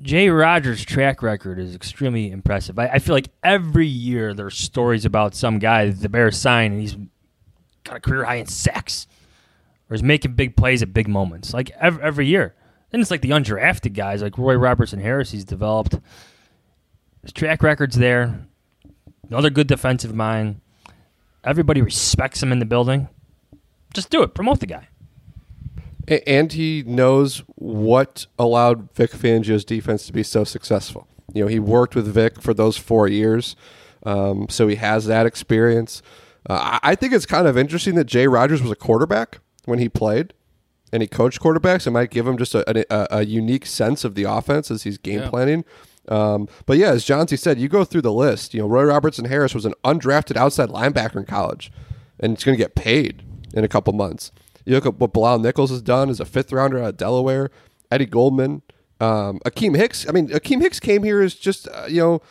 [0.00, 2.78] Jay Rogers' track record is extremely impressive.
[2.78, 6.72] I, I feel like every year there's stories about some guy that the Bears sign
[6.72, 6.96] and he's
[7.84, 9.06] got a career high in sacks
[9.90, 11.52] or is making big plays at big moments.
[11.52, 12.54] Like every, every year.
[12.90, 15.32] Then it's like the undrafted guys like Roy Robertson Harris.
[15.32, 15.96] He's developed
[17.22, 18.46] his track record's there.
[19.28, 20.62] Another good defensive mind.
[21.44, 23.08] Everybody respects him in the building.
[23.94, 24.34] Just do it.
[24.34, 24.88] Promote the guy.
[26.26, 31.06] And he knows what allowed Vic Fangio's defense to be so successful.
[31.32, 33.54] You know, he worked with Vic for those four years,
[34.04, 36.02] um, so he has that experience.
[36.48, 39.88] Uh, I think it's kind of interesting that Jay Rogers was a quarterback when he
[39.88, 40.34] played,
[40.92, 41.86] and he coached quarterbacks.
[41.86, 44.98] It might give him just a, a, a unique sense of the offense as he's
[44.98, 45.30] game Yeah.
[45.30, 45.64] planning.
[46.10, 48.52] Um, but yeah, as Jahnsy said, you go through the list.
[48.52, 51.70] You know, Roy Robertson Harris was an undrafted outside linebacker in college,
[52.18, 53.22] and it's going to get paid
[53.54, 54.32] in a couple months.
[54.64, 57.50] You look at what Bilal Nichols has done as a fifth rounder out of Delaware.
[57.90, 58.62] Eddie Goldman,
[59.00, 60.08] um, Akiem Hicks.
[60.08, 62.22] I mean, Akiem Hicks came here as just uh, you know,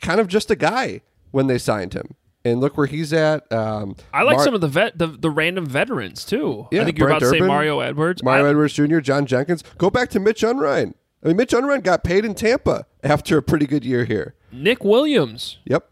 [0.00, 1.00] kind of just a guy
[1.30, 2.14] when they signed him,
[2.44, 3.50] and look where he's at.
[3.52, 6.68] Um, I like Mar- some of the vet the, the random veterans too.
[6.70, 8.22] Yeah, I think you're Brent about to say Mario Edwards.
[8.22, 9.64] Mario I- Edwards Jr., John Jenkins.
[9.78, 10.94] Go back to Mitch Unrein.
[11.24, 14.34] I mean, Mitch Unrein got paid in Tampa after a pretty good year here.
[14.52, 15.58] Nick Williams.
[15.64, 15.88] Yep.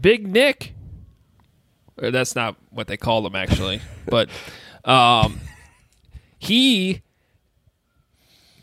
[0.00, 0.74] Big Nick.
[2.00, 4.28] Or that's not what they call him actually, but
[4.84, 5.40] um,
[6.38, 7.02] he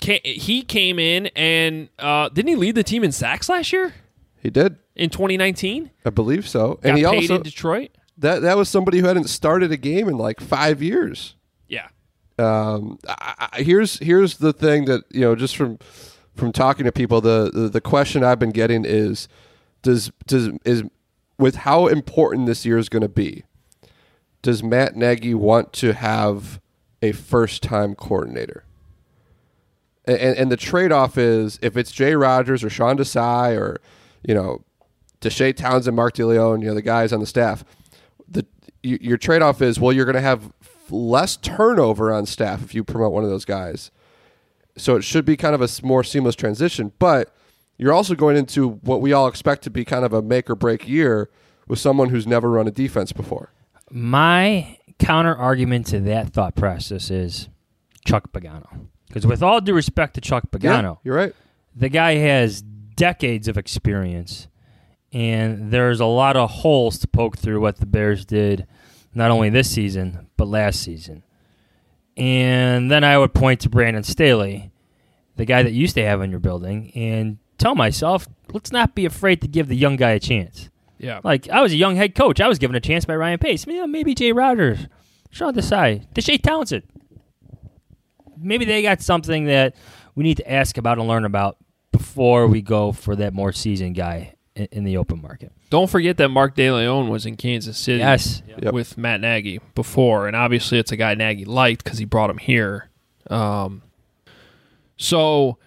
[0.02, 3.94] ca he came in and uh, didn't he lead the team in sacks last year
[4.42, 4.76] He did.
[4.96, 5.90] in 2019?
[6.06, 6.76] I believe so.
[6.76, 7.92] Got and he also in Detroit.
[8.20, 11.34] that that was somebody who hadn't started a game in like five years.
[11.68, 11.88] Yeah.
[12.38, 15.80] Um, I, I, here's here's the thing that you know just from
[16.36, 19.28] from talking to people, the, the the question I've been getting is
[19.82, 20.84] does does is
[21.38, 23.44] with how important this year is going to be.
[24.42, 26.60] Does Matt Nagy want to have
[27.02, 28.66] a first time coordinator?
[30.06, 33.80] And, and the trade off is if it's Jay Rogers or Sean Desai or
[34.24, 34.64] you know
[35.22, 37.64] Deshea Townsend, Mark DeLeone, you know the guys on the staff.
[38.28, 38.46] The
[38.82, 40.52] your trade off is well you're going to have
[40.90, 43.92] less turnover on staff if you promote one of those guys.
[44.76, 47.34] So it should be kind of a more seamless transition, but
[47.78, 50.56] you're also going into what we all expect to be kind of a make or
[50.56, 51.30] break year
[51.68, 53.52] with someone who's never run a defense before.
[53.92, 57.50] My counter argument to that thought process is
[58.06, 58.88] Chuck Pagano.
[59.08, 61.36] Because with all due respect to Chuck Pagano, you're right.
[61.76, 64.48] The guy has decades of experience,
[65.12, 68.66] and there's a lot of holes to poke through what the Bears did,
[69.14, 71.24] not only this season but last season.
[72.16, 74.72] And then I would point to Brandon Staley,
[75.36, 78.94] the guy that you used to have in your building, and tell myself, let's not
[78.96, 80.70] be afraid to give the young guy a chance.
[81.00, 81.20] Yeah.
[81.24, 82.40] Like I was a young head coach.
[82.40, 83.66] I was given a chance by Ryan Pace.
[83.68, 84.88] Yeah, maybe Jay Rogers,
[85.32, 86.84] Sean Desai, Deshea Townsend.
[88.38, 89.76] Maybe they got something that
[90.16, 91.58] we need to ask about and learn about
[91.92, 95.52] before we go for that more seasoned guy in, in the open market.
[95.74, 98.44] Don't forget that Mark DeLeone was in Kansas City Yes.
[98.48, 98.76] Yep.
[98.76, 102.38] with Matt Nagy before, and obviously it's a guy Nagy liked because he brought him
[102.38, 102.92] here.
[103.28, 103.82] Um,
[104.98, 105.58] so,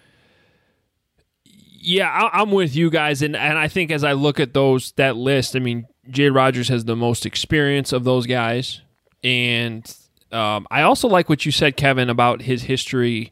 [1.43, 4.93] yeah, I, I'm with you guys, and and I think as I look at those
[4.93, 8.79] that list, I mean, Jay Rogers has the most experience of those guys,
[9.25, 9.93] and
[10.31, 13.29] um, I also like what you said, Kevin, about his history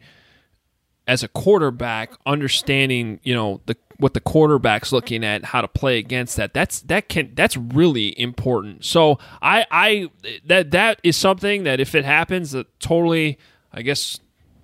[1.07, 5.97] as a quarterback, understanding you know the what the quarterback's looking at, how to play
[5.97, 6.53] against that.
[6.53, 8.83] That's that can that's really important.
[8.85, 10.09] So I I
[10.45, 13.37] that that is something that if it happens, that totally
[13.71, 14.19] I guess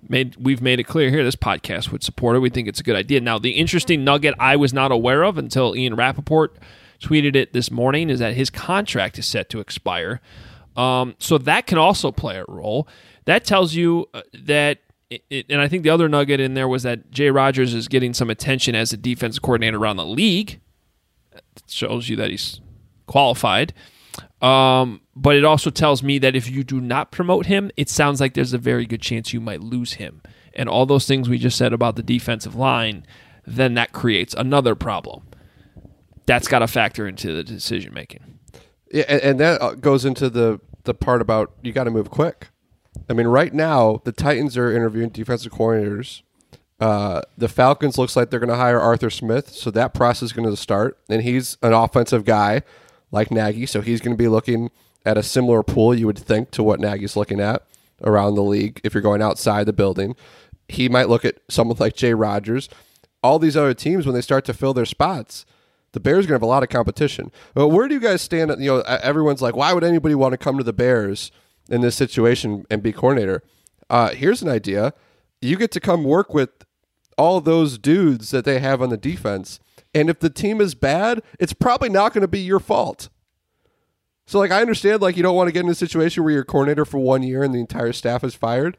[0.08, 1.24] made we've made it clear here.
[1.24, 2.40] This podcast would support it.
[2.40, 3.20] We think it's a good idea.
[3.20, 6.56] Now the interesting nugget I was not aware of until Ian Rapoport
[7.00, 10.20] tweeted it this morning is that his contract is set to expire.
[10.76, 12.88] Um, so that can also play a role.
[13.24, 14.78] that tells you uh, that.
[15.30, 18.14] It, and I think the other nugget in there was that Jay Rogers is getting
[18.14, 20.60] some attention as a defensive coordinator around the league.
[21.32, 22.60] It shows you that he's
[23.06, 23.74] qualified.
[24.40, 28.20] Um, but it also tells me that if you do not promote him, it sounds
[28.20, 30.22] like there's a very good chance you might lose him.
[30.54, 33.06] And all those things we just said about the defensive line,
[33.46, 35.22] then that creates another problem.
[36.26, 38.38] That's got to factor into the decision making.
[38.92, 42.10] Yeah, and, and that uh, goes into the the part about you got to move
[42.10, 42.48] quick.
[43.12, 46.22] I mean, right now the Titans are interviewing defensive coordinators.
[46.80, 50.32] Uh, the Falcons looks like they're going to hire Arthur Smith, so that process is
[50.32, 50.98] going to start.
[51.10, 52.62] And he's an offensive guy
[53.10, 54.70] like Nagy, so he's going to be looking
[55.04, 57.62] at a similar pool you would think to what Nagy's looking at
[58.02, 58.80] around the league.
[58.82, 60.16] If you're going outside the building,
[60.66, 62.70] he might look at someone like Jay Rogers.
[63.22, 65.44] All these other teams, when they start to fill their spots,
[65.92, 67.30] the Bears are going to have a lot of competition.
[67.52, 68.50] But where do you guys stand?
[68.58, 71.30] You know, everyone's like, why would anybody want to come to the Bears
[71.68, 73.42] in this situation and be coordinator?
[73.90, 74.92] Uh, here's an idea:
[75.40, 76.50] you get to come work with
[77.18, 79.60] all those dudes that they have on the defense,
[79.94, 83.08] and if the team is bad, it's probably not going to be your fault.
[84.26, 86.44] So, like, I understand, like, you don't want to get in a situation where you're
[86.44, 88.78] coordinator for one year and the entire staff is fired,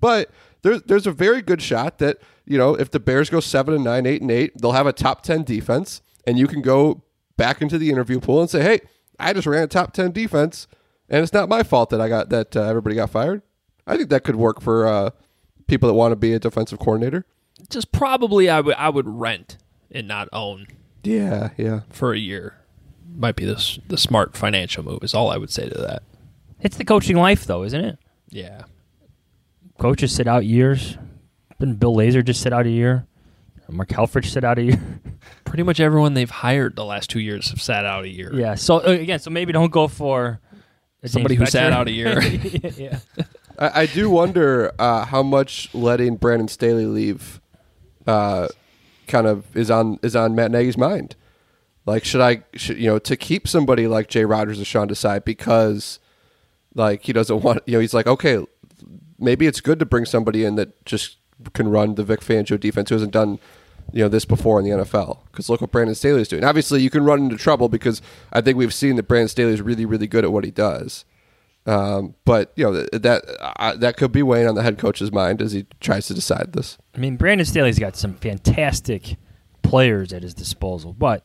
[0.00, 0.30] but
[0.62, 3.84] there's there's a very good shot that you know if the Bears go seven and
[3.84, 7.02] nine, eight and eight, they'll have a top ten defense, and you can go
[7.36, 8.80] back into the interview pool and say, "Hey,
[9.18, 10.66] I just ran a top ten defense,
[11.08, 13.42] and it's not my fault that I got that uh, everybody got fired."
[13.86, 15.10] I think that could work for uh,
[15.66, 17.26] people that want to be a defensive coordinator.
[17.68, 19.58] Just probably, I would I would rent
[19.90, 20.66] and not own.
[21.02, 21.80] Yeah, yeah.
[21.90, 22.58] For a year,
[23.14, 25.02] might be the the smart financial move.
[25.02, 26.02] Is all I would say to that.
[26.60, 27.98] It's the coaching life, though, isn't it?
[28.30, 28.62] Yeah
[29.78, 30.96] coaches sit out years.
[31.58, 33.06] Didn't Bill Lazor just sit out a year?
[33.68, 35.00] Mark Helfrich sit out a year.
[35.44, 38.30] Pretty much everyone they've hired the last two years have sat out a year.
[38.34, 38.56] Yeah.
[38.56, 40.40] So uh, again, so maybe don't go for
[41.04, 42.22] somebody who sat out a year.
[42.76, 42.98] yeah.
[43.58, 47.40] I, I, do wonder uh, how much letting Brandon Staley leave,
[48.06, 48.48] uh,
[49.06, 51.16] kind of is on is on Matt Nagy's mind.
[51.86, 55.22] Like, should I, should, you know, to keep somebody like Jay Rogers or Sean Desai
[55.22, 55.98] because,
[56.74, 58.44] like, he doesn't want, you know, he's like, okay,
[59.18, 61.18] maybe it's good to bring somebody in that just
[61.52, 63.38] can run the Vic Fangio defense who hasn't done
[63.92, 65.18] you know this before in the NFL.
[65.30, 66.44] Because look what Brandon Staley is doing.
[66.44, 69.62] Obviously, you can run into trouble because I think we've seen that Brandon Staley is
[69.62, 71.04] really, really good at what he does.
[71.66, 75.40] Um, but you know that uh, that could be weighing on the head coach's mind
[75.40, 76.76] as he tries to decide this.
[76.94, 79.16] I mean, Brandon Staley's got some fantastic
[79.62, 81.24] players at his disposal, but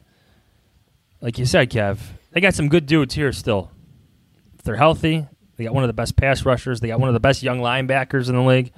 [1.19, 1.99] like you said, Kev,
[2.31, 3.71] they got some good dudes here still.
[4.57, 6.79] If they're healthy, they got one of the best pass rushers.
[6.79, 8.71] They got one of the best young linebackers in the league.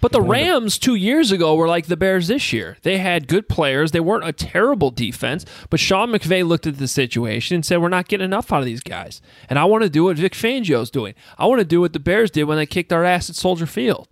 [0.00, 2.76] But the Rams two years ago were like the Bears this year.
[2.82, 3.92] They had good players.
[3.92, 5.44] They weren't a terrible defense.
[5.68, 8.64] But Sean McVay looked at the situation and said, "We're not getting enough out of
[8.64, 11.14] these guys." And I want to do what Vic Fangio's doing.
[11.38, 13.66] I want to do what the Bears did when they kicked our ass at Soldier
[13.66, 14.08] Field.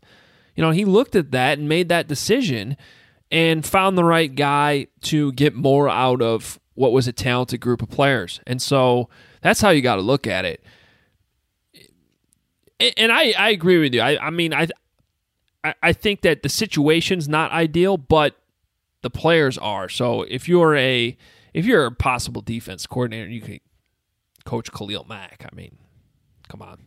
[0.55, 2.77] You know, he looked at that and made that decision
[3.31, 7.83] and found the right guy to get more out of what was a talented group
[7.83, 8.41] of players.
[8.47, 9.09] And so
[9.43, 10.65] that's how you got to look at it
[12.81, 14.01] and I, I agree with you.
[14.01, 14.69] I, I mean, I,
[15.65, 18.37] I think that the situation's not ideal, but
[19.03, 19.89] the players are.
[19.89, 21.17] So if you're a
[21.53, 23.61] if you're a possible defense coordinator, you can
[24.45, 25.45] coach Khalil Mack.
[25.51, 25.77] I mean,
[26.49, 26.79] come on,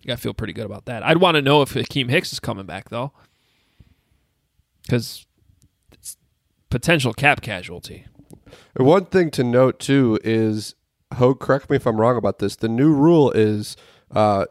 [0.00, 1.02] you got to feel pretty good about that.
[1.02, 3.12] I'd want to know if Akiem Hicks is coming back though,
[4.82, 5.26] because
[6.70, 8.06] potential cap casualty.
[8.76, 10.74] One thing to note too is,
[11.14, 12.56] Hoge, correct me if I'm wrong about this.
[12.56, 13.76] The new rule is
[14.10, 14.46] uh,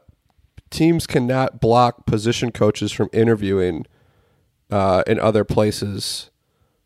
[0.72, 3.86] teams cannot block position coaches from interviewing
[4.72, 6.32] uh, in other places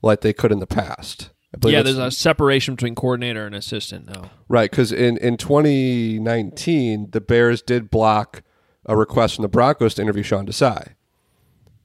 [0.01, 1.29] like they could in the past.
[1.63, 4.29] Yeah, there's a separation between coordinator and assistant now.
[4.49, 8.43] Right, because in, in 2019, the Bears did block
[8.85, 10.95] a request from the Broncos to interview Sean Desai.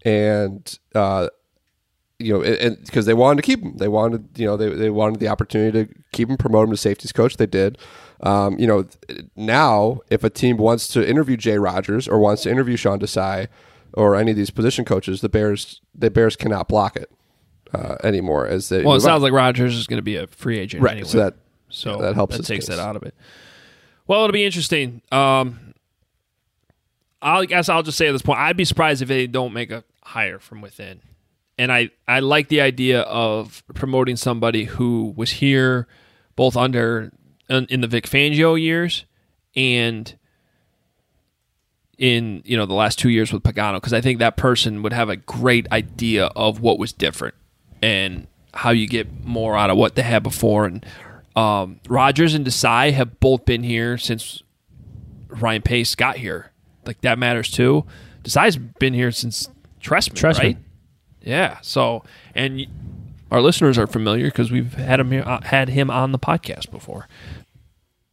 [0.05, 1.29] And, uh,
[2.19, 3.77] you know, because they wanted to keep him.
[3.77, 6.77] They wanted, you know, they, they wanted the opportunity to keep him, promote him to
[6.77, 7.37] safeties coach.
[7.37, 7.79] They did.
[8.23, 8.87] Um, you know,
[9.35, 13.49] now if a team wants to interview Jay Rogers or wants to interview Sean Desai
[13.95, 17.11] or any of these position coaches, the Bears the Bears cannot block it
[17.73, 18.47] uh, anymore.
[18.47, 20.93] As they well, it sounds like Rogers is going to be a free agent right?
[20.93, 21.35] Anyway, so that
[21.71, 22.37] so that helps.
[22.37, 22.77] That takes case.
[22.77, 23.15] that out of it.
[24.07, 25.03] Well, it'll be interesting.
[25.13, 25.75] Um,
[27.23, 29.71] I guess I'll just say at this point, I'd be surprised if they don't make
[29.71, 31.01] a hire from within.
[31.59, 35.87] And I, I like the idea of promoting somebody who was here
[36.35, 37.13] both under
[37.51, 39.05] in the Vic Fangio years
[39.57, 40.17] and
[41.99, 44.93] in you know the last two years with Pagano because I think that person would
[44.93, 47.35] have a great idea of what was different
[47.83, 50.65] and how you get more out of what they had before.
[50.65, 50.85] And
[51.37, 54.43] um, Rogers and Desai have both been here since
[55.29, 56.53] Ryan Pace got here,
[56.87, 57.85] like that matters too.
[58.23, 59.49] Desai's been here since
[59.81, 60.39] Trestman, Trestman.
[60.39, 60.59] right?
[61.23, 61.59] Yeah.
[61.63, 62.03] So,
[62.35, 62.67] and y-
[63.31, 66.71] our listeners are familiar because we've had him here, uh, had him on the podcast
[66.71, 67.09] before.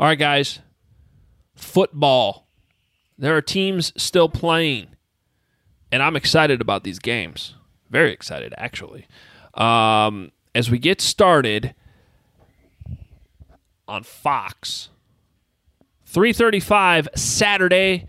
[0.00, 0.60] All right, guys.
[1.54, 2.48] Football.
[3.18, 4.86] There are teams still playing,
[5.92, 7.54] and I'm excited about these games.
[7.90, 9.06] Very excited, actually.
[9.52, 11.74] Um, as we get started
[13.86, 14.88] on Fox,
[16.06, 18.06] 3:35 Saturday.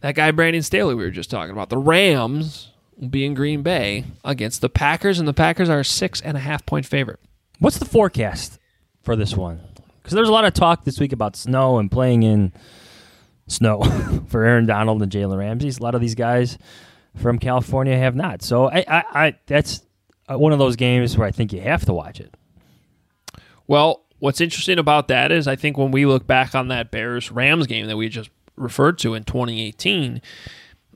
[0.00, 1.70] That guy Brandon Staley we were just talking about.
[1.70, 5.84] The Rams will be in Green Bay against the Packers, and the Packers are a
[5.84, 7.18] six and a half point favorite.
[7.58, 8.60] What's the forecast
[9.02, 9.60] for this one?
[10.06, 12.52] Because there's a lot of talk this week about snow and playing in
[13.48, 13.82] snow
[14.28, 15.68] for Aaron Donald and Jalen Ramsey.
[15.68, 16.58] A lot of these guys
[17.16, 18.40] from California have not.
[18.40, 19.82] So I, I, I that's
[20.30, 22.32] uh, one of those games where I think you have to watch it.
[23.66, 27.32] Well, what's interesting about that is I think when we look back on that Bears
[27.32, 30.22] Rams game that we just referred to in 2018,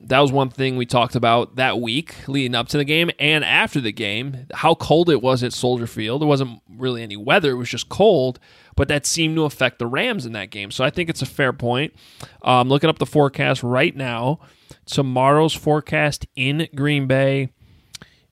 [0.03, 3.43] that was one thing we talked about that week leading up to the game and
[3.43, 4.47] after the game.
[4.53, 6.21] How cold it was at Soldier Field.
[6.21, 8.39] There wasn't really any weather, it was just cold,
[8.75, 10.71] but that seemed to affect the Rams in that game.
[10.71, 11.93] So I think it's a fair point.
[12.41, 14.39] Um, looking up the forecast right now,
[14.85, 17.53] tomorrow's forecast in Green Bay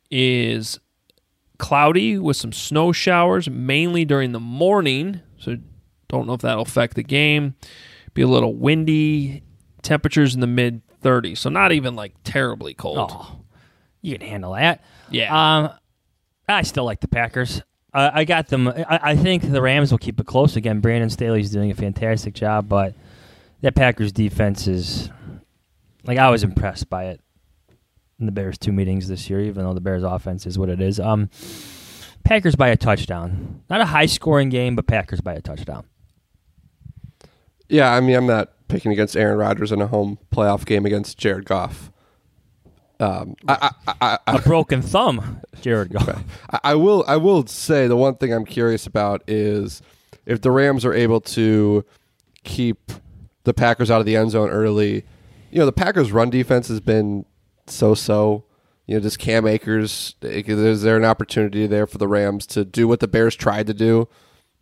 [0.10, 0.80] is
[1.58, 5.22] cloudy with some snow showers, mainly during the morning.
[5.38, 5.58] So
[6.08, 7.56] don't know if that'll affect the game.
[8.14, 9.44] Be a little windy.
[9.82, 13.12] Temperatures in the mid 30s, so not even like terribly cold.
[13.12, 13.40] Oh,
[14.02, 14.84] you can handle that.
[15.10, 15.58] Yeah.
[15.58, 15.72] Um,
[16.48, 17.62] I still like the Packers.
[17.94, 18.68] I, I got them.
[18.68, 20.80] I, I think the Rams will keep it close again.
[20.80, 22.96] Brandon Staley's doing a fantastic job, but
[23.62, 25.10] that Packers defense is
[26.06, 27.22] like I was impressed by it
[28.20, 30.82] in the Bears two meetings this year, even though the Bears offense is what it
[30.82, 31.00] is.
[31.00, 31.30] Um,
[32.24, 33.64] Packers by a touchdown.
[33.70, 35.86] Not a high scoring game, but Packers by a touchdown.
[37.70, 41.18] Yeah, I mean, I'm not picking against Aaron Rodgers in a home playoff game against
[41.18, 41.92] Jared Goff.
[43.00, 46.24] Um, I, I, I, I, a broken thumb, Jared Goff.
[46.52, 47.06] I, I will.
[47.08, 49.82] I will say the one thing I'm curious about is
[50.26, 51.86] if the Rams are able to
[52.44, 52.92] keep
[53.44, 55.06] the Packers out of the end zone early.
[55.52, 57.26] You know, the Packers' run defense has been
[57.68, 58.46] so-so.
[58.86, 60.16] You know, just Cam Akers.
[60.22, 63.74] Is there an opportunity there for the Rams to do what the Bears tried to
[63.74, 64.08] do?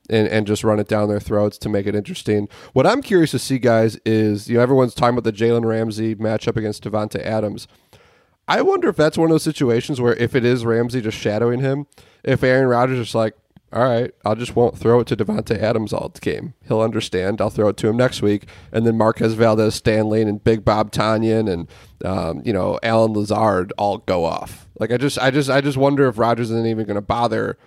[0.10, 2.48] And, and just run it down their throats to make it interesting.
[2.72, 6.16] What I'm curious to see, guys, is you know everyone's talking about the Jalen Ramsey
[6.16, 7.68] matchup against Davante Adams.
[8.48, 11.60] I wonder if that's one of those situations where if it is Ramsey just shadowing
[11.60, 11.88] him,
[12.24, 13.36] if Aaron Rodgers is like,
[13.74, 16.54] all right, I'll just won't throw it to Davante Adams all game.
[16.66, 17.42] He'll understand.
[17.42, 21.52] I'll throw it to him next week, and then Marquez Valdes-Scantling, and Big Bob Tonyan
[21.52, 21.68] and
[22.06, 24.70] um, you know Allen Lazard all go off.
[24.80, 27.58] Like I just, I just, I just wonder if Rodgers isn't even going to bother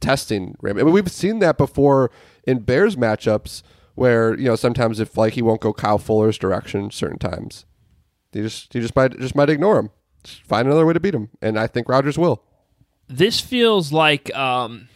[0.00, 0.78] testing Ram.
[0.78, 2.10] I mean, we've seen that before
[2.44, 3.62] in Bears matchups
[3.94, 7.66] where you know sometimes if like he won't go Kyle Fuller's direction certain times,
[8.32, 9.90] he just he just might just might ignore him.
[10.22, 12.42] Just find another way to beat him, and I think Rodgers will.
[13.08, 14.88] This feels like um,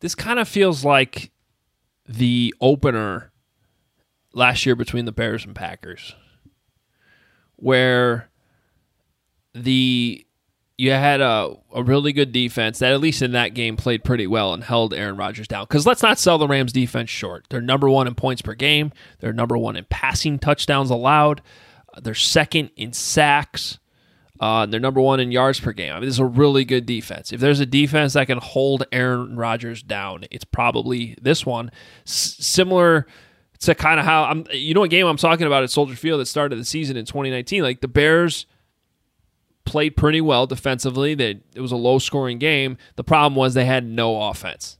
[0.00, 1.30] this kind of feels like
[2.06, 3.32] the opener
[4.32, 6.14] last year between the Bears and Packers,
[7.56, 8.30] where
[9.54, 10.26] the
[10.80, 14.26] you had a, a really good defense that at least in that game played pretty
[14.26, 15.64] well and held Aaron Rodgers down.
[15.64, 17.44] Because let's not sell the Rams defense short.
[17.50, 18.90] They're number one in points per game.
[19.18, 21.42] They're number one in passing touchdowns allowed.
[22.00, 23.78] They're second in sacks.
[24.40, 25.92] Uh, they're number one in yards per game.
[25.92, 27.30] I mean, this is a really good defense.
[27.30, 31.70] If there's a defense that can hold Aaron Rodgers down, it's probably this one.
[32.06, 33.06] S- similar
[33.58, 34.46] to kind of how I'm.
[34.50, 37.04] You know what game I'm talking about at Soldier Field that started the season in
[37.04, 37.62] 2019?
[37.62, 38.46] Like the Bears
[39.70, 41.14] played pretty well defensively.
[41.14, 42.76] They, it was a low scoring game.
[42.96, 44.78] The problem was they had no offense.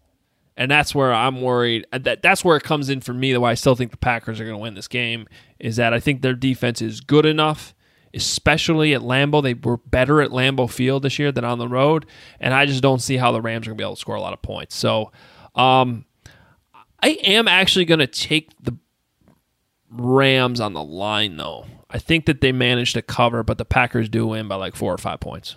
[0.57, 1.87] And that's where I'm worried.
[1.93, 3.33] That that's where it comes in for me.
[3.33, 5.27] The way I still think the Packers are going to win this game
[5.61, 7.73] is that I think their defense is good enough,
[8.13, 9.43] especially at Lambeau.
[9.43, 12.05] They were better at Lambeau Field this year than on the road,
[12.41, 14.17] and I just don't see how the Rams are going to be able to score
[14.17, 14.75] a lot of points.
[14.75, 15.13] So,
[15.55, 16.05] um,
[17.03, 18.77] I am actually going to take the
[19.91, 21.65] Rams on the line, though.
[21.91, 24.95] I think that they managed to cover, but the Packers do win by like four
[24.95, 25.57] or five points.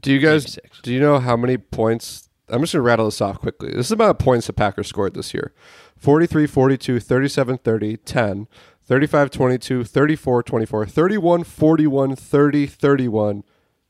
[0.00, 0.58] Do you guys?
[0.82, 2.28] Do you know how many points?
[2.48, 3.72] I'm just gonna rattle this off quickly.
[3.72, 5.52] This is about points the Packers scored this year.
[5.96, 8.48] 43 42, 37 30, 10,
[8.84, 13.44] 35 22, 34 24, 31 41, 30 31,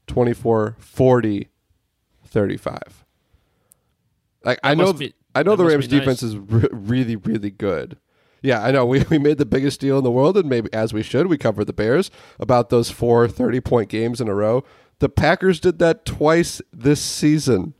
[0.06, 1.48] 24 40,
[2.24, 3.04] 35.
[4.44, 6.00] Like I know be- I know the Rams be nice.
[6.00, 7.98] defense is re- really really good.
[8.42, 8.86] Yeah, I know.
[8.86, 11.38] We, we made the biggest deal in the world, and maybe as we should, we
[11.38, 14.64] covered the Bears about those four 30 point games in a row.
[14.98, 17.74] The Packers did that twice this season.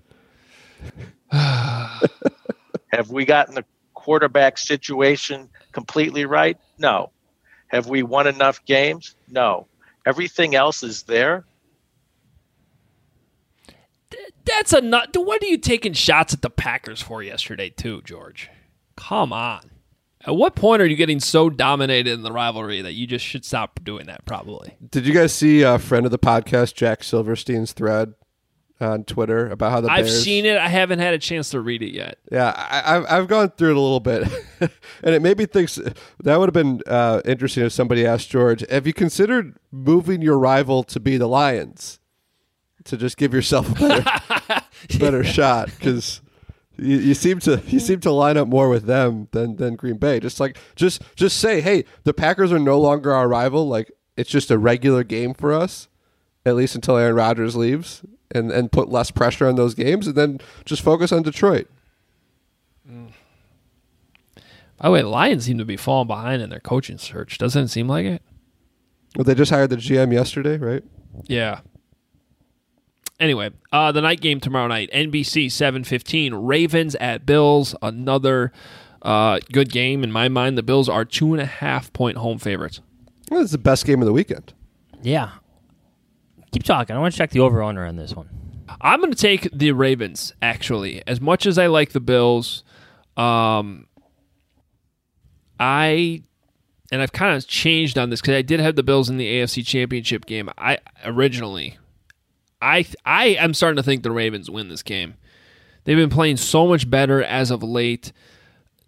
[1.31, 6.59] Have we gotten the quarterback situation completely right?
[6.79, 7.11] No.
[7.69, 9.15] Have we won enough games?
[9.29, 9.67] No.
[10.07, 11.45] Everything else is there.
[14.45, 15.15] That's a nut.
[15.15, 18.51] What are you taking shots at the Packers for yesterday, too, George?
[18.97, 19.70] Come on.
[20.27, 23.45] At what point are you getting so dominated in the rivalry that you just should
[23.45, 24.25] stop doing that?
[24.27, 24.77] Probably.
[24.91, 28.15] Did you guys see a friend of the podcast, Jack Silverstein's thread
[28.83, 30.23] on Twitter about how the I've Bears?
[30.23, 30.59] seen it.
[30.59, 32.19] I haven't had a chance to read it yet.
[32.31, 34.29] Yeah, I, I've I've gone through it a little bit,
[35.03, 35.71] and it made me think
[36.23, 40.39] that would have been uh, interesting if somebody asked George, "Have you considered moving your
[40.39, 41.99] rival to be the Lions
[42.85, 44.63] to just give yourself a better,
[44.99, 46.21] better shot?" Because
[46.81, 49.97] you, you seem to you seem to line up more with them than than Green
[49.97, 50.21] Bay.
[50.21, 53.69] Just like just just say, "Hey, the Packers are no longer our rival.
[53.69, 55.89] Like it's just a regular game for us,
[56.45, 58.03] at least until Aaron Rodgers leaves."
[58.33, 61.67] And, and put less pressure on those games, and then just focus on Detroit.
[64.81, 67.39] By the way, the Lions seem to be falling behind in their coaching search.
[67.39, 68.23] Doesn't it seem like it?
[69.17, 70.85] Well, they just hired the GM yesterday, right?
[71.25, 71.61] Yeah.
[73.21, 77.77] Anyway, uh, the night game tomorrow night, NBC seven fifteen, Ravens at Bills.
[77.83, 78.51] Another
[79.03, 80.57] uh, good game in my mind.
[80.59, 82.81] The Bills are two and a half point home favorites.
[83.31, 84.55] Well, it's the best game of the weekend.
[85.03, 85.33] Yeah.
[86.53, 86.97] Keep talking.
[86.97, 88.29] I want to check the over under on this one.
[88.81, 90.33] I'm going to take the Ravens.
[90.43, 92.65] Actually, as much as I like the Bills,
[93.17, 93.87] um,
[95.59, 96.23] I
[96.91, 99.27] and I've kind of changed on this because I did have the Bills in the
[99.27, 100.51] AFC Championship game.
[100.59, 101.79] I originally,
[102.61, 105.15] I I am starting to think the Ravens win this game.
[105.85, 108.13] They've been playing so much better as of late.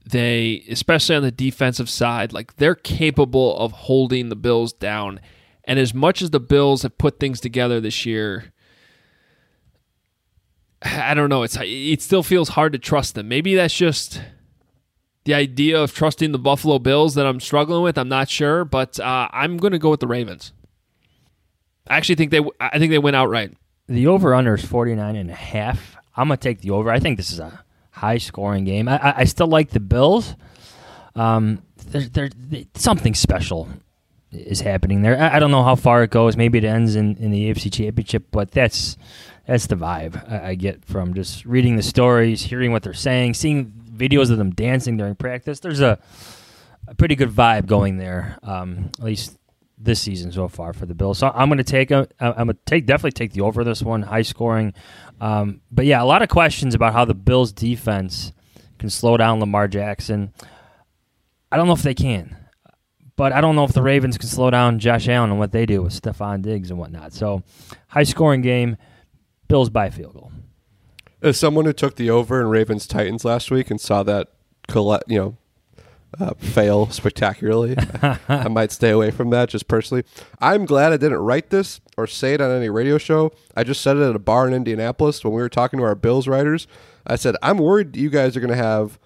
[0.05, 5.21] They, especially on the defensive side, like they're capable of holding the Bills down.
[5.65, 8.53] And as much as the Bills have put things together this year,
[10.83, 11.45] I don't know.
[11.45, 13.29] It's it still feels hard to trust them.
[13.29, 14.21] Maybe that's just
[15.25, 17.97] the idea of trusting the Buffalo Bills that I'm struggling with.
[17.97, 20.53] I'm not sure, but uh, I'm going to go with the Ravens.
[21.87, 23.55] I actually think they I think they win outright.
[23.93, 25.97] The over under is 49 and a half.
[26.17, 26.91] I'm going to take the over.
[26.91, 28.89] I think this is a high scoring game.
[28.89, 30.35] I, I, I still like the Bills.
[31.15, 33.69] Um, there, there, something special
[34.31, 35.21] is happening there.
[35.21, 36.39] I, I don't know how far it goes.
[36.39, 38.97] Maybe it ends in, in the AFC Championship, but that's
[39.47, 43.35] that's the vibe I, I get from just reading the stories, hearing what they're saying,
[43.35, 45.61] seeing videos of them dancing during practice.
[45.61, 45.99] There's a,
[46.89, 49.37] a pretty good vibe going there, um, at least
[49.83, 51.19] this season so far for the Bills.
[51.19, 53.83] So I'm going to take a, I'm going to take definitely take the over this
[53.83, 54.75] one, high scoring.
[55.21, 58.33] Um, but yeah, a lot of questions about how the Bills defense
[58.79, 60.33] can slow down Lamar Jackson.
[61.51, 62.37] I don't know if they can,
[63.17, 65.67] but I don't know if the Ravens can slow down Josh Allen and what they
[65.67, 67.13] do with Stefon Diggs and whatnot.
[67.13, 67.43] So
[67.89, 68.77] high scoring game,
[69.49, 70.33] Bills by field goal.
[71.21, 74.29] As someone who took the over in Ravens Titans last week and saw that
[74.75, 75.37] you know,
[76.19, 77.77] uh, fail spectacularly,
[78.29, 80.05] I might stay away from that just personally.
[80.41, 83.33] I'm glad I didn't write this or say it on any radio show.
[83.57, 85.95] I just said it at a bar in Indianapolis when we were talking to our
[85.95, 86.67] Bills writers.
[87.07, 88.99] I said, I'm worried you guys are going to have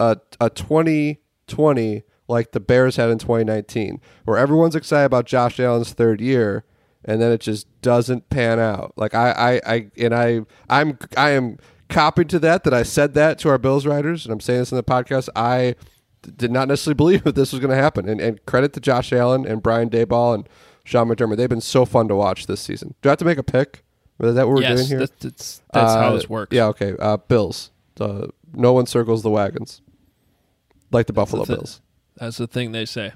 [0.00, 5.92] a, a 2020 like the Bears had in 2019, where everyone's excited about Josh Allen's
[5.92, 6.64] third year
[7.04, 8.92] and then it just doesn't pan out.
[8.96, 11.58] Like I, I, I and I, I'm, I am
[11.88, 12.64] copied to that.
[12.64, 15.28] That I said that to our Bills writers, and I'm saying this in the podcast.
[15.34, 15.74] I
[16.22, 18.08] did not necessarily believe that this was going to happen.
[18.08, 20.48] And, and credit to Josh Allen and Brian Daboll and
[20.84, 21.36] Sean McDermott.
[21.36, 22.94] They've been so fun to watch this season.
[23.02, 23.84] Do I have to make a pick?
[24.20, 24.98] Is that what we're Yes, doing here?
[24.98, 26.54] that's- that's- that's how Uh, this works.
[26.54, 26.66] Yeah.
[26.66, 26.94] Okay.
[26.98, 27.70] Uh, Bills.
[28.00, 29.80] Uh, no one circles the wagons,
[30.90, 31.80] like the Buffalo the- Bills.
[32.16, 33.12] That's the thing they say.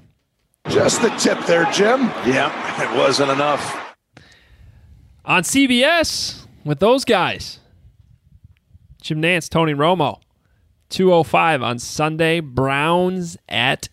[0.69, 2.03] Just the tip there, Jim.
[2.25, 3.95] Yeah, it wasn't enough.
[5.25, 7.59] On CBS with those guys.
[9.01, 10.19] Jim Nantz, Tony Romo.
[10.89, 12.39] 205 on Sunday.
[12.39, 13.89] Browns at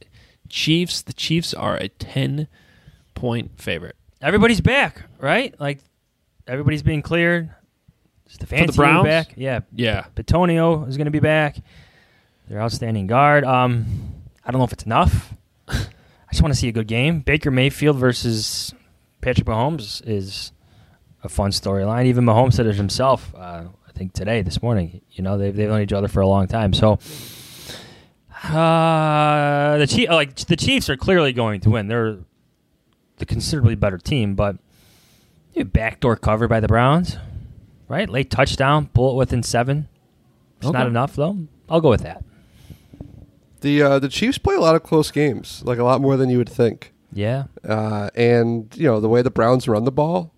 [0.49, 1.03] Chiefs.
[1.03, 2.49] The Chiefs are a 10
[3.15, 3.97] point favorite.
[4.21, 5.59] Everybody's back, right?
[5.61, 5.79] Like
[6.47, 7.51] everybody's being cleared.
[8.29, 9.05] Stefanski be Browns?
[9.05, 9.33] back.
[9.37, 9.61] Yeah.
[9.75, 10.05] Yeah.
[10.15, 11.57] Bitonio is going to be back.
[12.49, 13.45] Their outstanding guard.
[13.45, 13.87] Um,
[14.45, 15.35] I don't know if it's enough.
[15.69, 17.21] I just want to see a good game.
[17.21, 18.73] Baker Mayfield versus
[19.21, 20.53] Patrick Mahomes is
[21.25, 22.07] a fun storyline.
[22.07, 23.35] Even Mahomes said it himself.
[23.37, 23.65] Uh,
[24.01, 25.03] think today, this morning.
[25.11, 26.73] You know, they've they've known each other for a long time.
[26.73, 26.99] So
[28.45, 31.89] Uh, the Chief, like the Chiefs are clearly going to win.
[31.89, 32.19] They're
[33.19, 34.57] the considerably better team, but
[35.55, 37.19] backdoor cover by the Browns,
[37.89, 38.09] right?
[38.09, 39.89] Late touchdown, pull it within seven.
[40.59, 40.79] It's Okay.
[40.79, 41.37] not enough though.
[41.69, 42.25] I'll go with that.
[43.61, 46.31] The uh, the Chiefs play a lot of close games, like a lot more than
[46.31, 46.95] you would think.
[47.13, 47.45] Yeah.
[47.69, 50.33] Uh, and you know the way the Browns run the ball,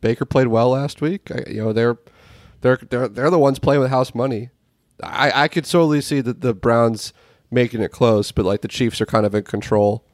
[0.00, 1.30] Baker played well last week.
[1.30, 1.98] I, you know they're
[2.64, 4.48] they're they're they're the ones playing with house money.
[5.02, 7.12] I I could totally see that the Browns
[7.50, 10.06] making it close, but like the Chiefs are kind of in control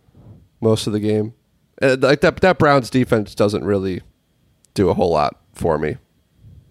[0.61, 1.35] most of the game.
[1.81, 4.03] Uh, like that that Browns defense doesn't really
[4.75, 5.97] do a whole lot for me.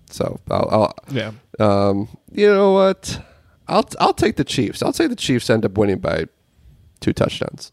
[0.10, 1.32] So I'll, I'll Yeah.
[1.60, 3.24] Um, you know what?
[3.70, 4.84] I'll I'll take the Chiefs.
[4.84, 6.26] I'll say the Chiefs end up winning by
[7.00, 7.72] two touchdowns.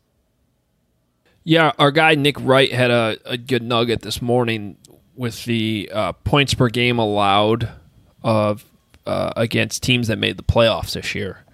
[1.42, 4.78] Yeah, our guy Nick Wright had a, a good nugget this morning
[5.16, 7.68] with the uh, points per game allowed
[8.26, 8.64] of
[9.06, 11.44] uh, against teams that made the playoffs this year,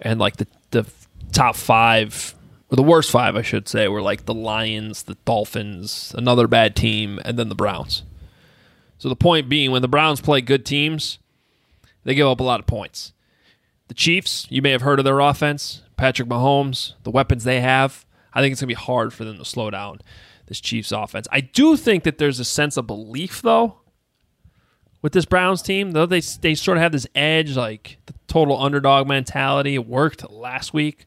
[0.00, 0.90] and like the the
[1.30, 2.34] top five
[2.70, 6.74] or the worst five, I should say, were like the Lions, the Dolphins, another bad
[6.74, 8.02] team, and then the Browns.
[8.96, 11.18] So the point being, when the Browns play good teams,
[12.04, 13.12] they give up a lot of points.
[13.88, 18.06] The Chiefs, you may have heard of their offense, Patrick Mahomes, the weapons they have.
[18.32, 20.00] I think it's going to be hard for them to slow down
[20.46, 21.28] this Chiefs offense.
[21.30, 23.81] I do think that there's a sense of belief, though,
[25.02, 25.90] with this Browns team.
[25.90, 29.74] Though they, they sort of have this edge, like the total underdog mentality.
[29.74, 31.04] It worked last week.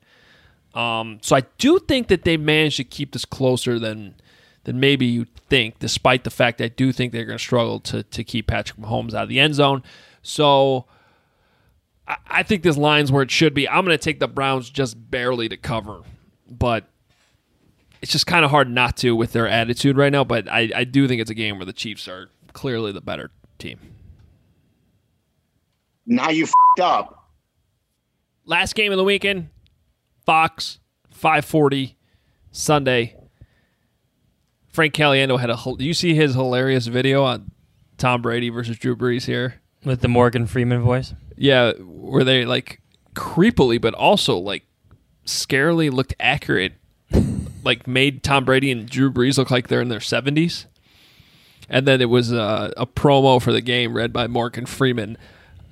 [0.76, 4.16] Um, so I do think that they managed to keep this closer than
[4.66, 7.80] than maybe you think, despite the fact that I do think they're going to struggle
[7.82, 9.84] to to keep Patrick Mahomes out of the end zone.
[10.22, 10.86] So
[12.08, 13.70] I, I think this line's where it should be.
[13.70, 16.02] I'm going to take the Browns just barely to cover,
[16.50, 16.90] but
[18.02, 20.26] it's just kind of hard not to with their attitude right now.
[20.26, 23.32] But I, I do think it's a game where the Chiefs are clearly the better
[23.58, 23.80] team.
[26.06, 27.30] Now you fed up.
[28.46, 29.50] Last game of the weekend,
[30.26, 30.80] Fox,
[31.10, 31.98] 540,
[32.52, 33.16] Sunday.
[34.68, 35.58] Frank Caliendo had a.
[35.78, 37.52] Do you see his hilarious video on
[37.98, 39.62] Tom Brady versus Drew Brees here?
[39.84, 41.14] With the Morgan Freeman voice?
[41.38, 42.82] Yeah, where they like
[43.14, 44.64] creepily, but also like
[45.26, 46.74] scarily looked accurate.
[47.64, 50.66] like made Tom Brady and Drew Brees look like they're in their 70s.
[51.70, 55.18] And then it was uh, a promo for the game read by Morgan Freeman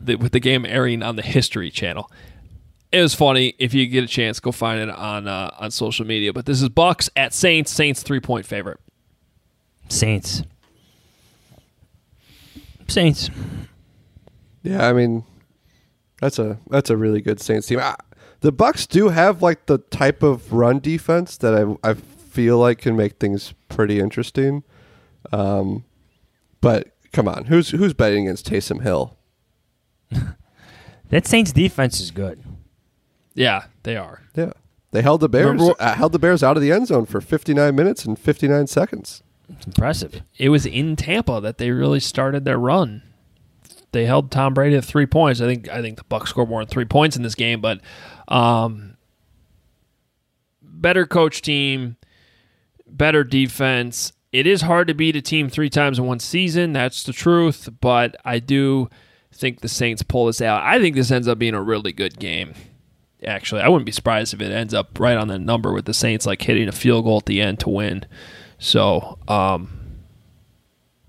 [0.02, 2.10] that, with the game airing on the History Channel.
[2.92, 3.56] It was funny.
[3.58, 6.32] If you get a chance, go find it on uh, on social media.
[6.32, 7.72] But this is Bucks at Saints.
[7.72, 8.80] Saints three point favorite.
[9.90, 10.44] Saints.
[12.88, 13.30] Saints.
[14.62, 15.24] Yeah, I mean,
[16.22, 17.80] that's a that's a really good Saints team.
[17.80, 17.96] I,
[18.42, 22.78] the Bucks do have like the type of run defense that I I feel like
[22.78, 24.64] can make things pretty interesting.
[25.32, 25.86] Um,
[26.62, 29.18] but come on, who's who's betting against Taysom Hill?
[31.10, 32.42] That Saints defense is good.
[33.36, 34.24] Yeah, they are.
[34.36, 34.54] Yeah,
[34.92, 37.22] they held the Bears Remember- uh, held the Bears out of the end zone for
[37.22, 39.22] 59 minutes and 59 seconds.
[39.48, 40.24] It's impressive.
[40.40, 43.04] It was in Tampa that they really started their run.
[43.92, 45.40] They held Tom Brady to three points.
[45.40, 47.80] I think I think the Bucks scored more than three points in this game, but
[48.28, 48.98] um,
[50.64, 51.98] better coach team,
[52.88, 54.14] better defense.
[54.34, 56.74] It is hard to beat a team three times in one season.
[56.74, 57.70] That's the truth.
[57.80, 58.90] But I do
[59.32, 60.64] think the Saints pull this out.
[60.64, 62.56] I think this ends up being a really good game.
[63.24, 65.94] Actually, I wouldn't be surprised if it ends up right on the number with the
[65.94, 68.06] Saints like hitting a field goal at the end to win.
[68.58, 69.70] So, um,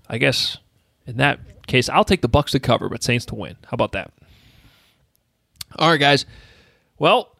[0.07, 0.59] I guess
[1.07, 3.57] in that case, I'll take the Bucks to cover, but Saints to win.
[3.65, 4.13] How about that?
[5.77, 6.25] All right, guys.
[6.99, 7.35] Well,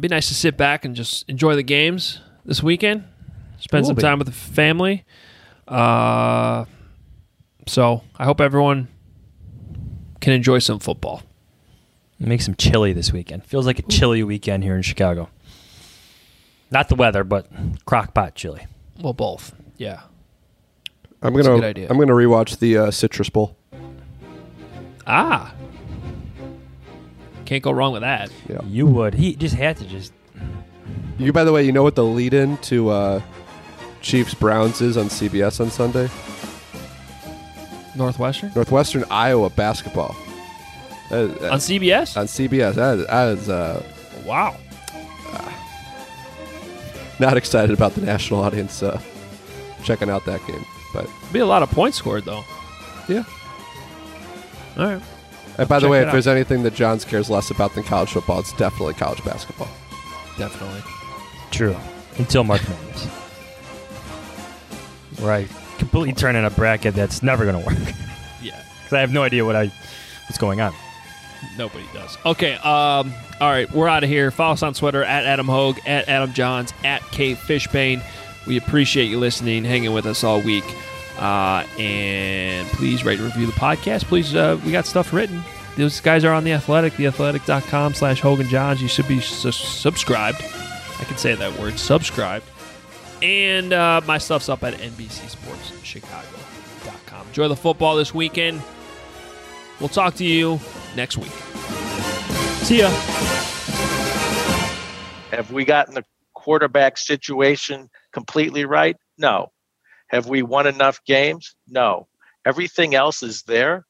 [0.00, 3.04] be nice to sit back and just enjoy the games this weekend.
[3.58, 4.02] Spend some be.
[4.02, 5.04] time with the family.
[5.66, 6.64] Uh,
[7.66, 8.88] so I hope everyone
[10.20, 11.22] can enjoy some football.
[12.18, 13.44] Make some chili this weekend.
[13.44, 15.28] Feels like a chilly weekend here in Chicago.
[16.70, 17.46] Not the weather, but
[17.84, 18.66] crock pot chili.
[19.00, 19.54] Well, both.
[19.76, 20.02] Yeah.
[21.22, 21.66] I'm That's gonna.
[21.66, 23.56] I'm gonna rewatch the uh, Citrus Bowl.
[25.06, 25.54] Ah.
[27.44, 28.30] Can't go wrong with that.
[28.48, 28.60] Yeah.
[28.64, 29.14] You would.
[29.14, 30.12] He just had to just.
[31.18, 33.22] You, by the way, you know what the lead-in to uh,
[34.04, 36.08] Chiefs Browns is on CBS on Sunday?
[37.96, 38.52] Northwestern?
[38.54, 40.14] Northwestern Iowa basketball.
[41.10, 42.16] That is- On CBS?
[42.16, 42.74] On CBS.
[42.74, 43.82] That is, that is uh,
[44.26, 44.56] Wow.
[47.18, 49.00] not excited about the national audience uh,
[49.82, 52.44] checking out that game, but Be a lot of points scored, though.
[53.08, 53.24] yeah.
[54.76, 55.02] All right.
[55.56, 56.12] And by the way, if out.
[56.12, 59.68] there's anything that Jahns cares less about than college football, it's definitely college basketball.
[60.36, 60.82] Definitely.
[61.52, 61.76] True.
[62.18, 63.06] Until March Madness.
[65.20, 65.48] Right.
[65.78, 67.94] Completely turn in a bracket that's never going to work.
[68.42, 68.60] Yeah.
[68.84, 69.66] Because I have no idea what I
[70.26, 70.74] what's going on.
[71.56, 72.18] Nobody does.
[72.26, 72.54] Okay.
[72.56, 73.14] Um.
[73.40, 73.70] All right.
[73.72, 74.30] We're out of here.
[74.30, 78.02] Follow us on Twitter at Adam Hoge, at Adam Jahns, at Kate Fishbain.
[78.46, 80.64] We appreciate you listening, hanging with us all week.
[81.18, 84.04] Uh, and please rate and review the podcast.
[84.04, 85.42] Please, uh, we got stuff written.
[85.78, 88.80] Those guys are on the Athletic, theathletic.com slash Hoge and Jahns.
[88.80, 90.42] You should be su- subscribed.
[91.00, 92.44] I can say that word, subscribed.
[93.22, 97.26] And uh, my stuff's up at NBCSportsChicago.com.
[97.28, 98.62] Enjoy the football this weekend.
[99.80, 100.60] We'll talk to you
[100.94, 101.32] next week.
[102.62, 102.90] See ya.
[105.30, 106.04] Have we gotten the
[106.34, 108.96] quarterback situation completely right?
[109.18, 109.50] No.
[110.08, 111.54] Have we won enough games?
[111.68, 112.08] No.
[112.46, 113.84] Everything else is there.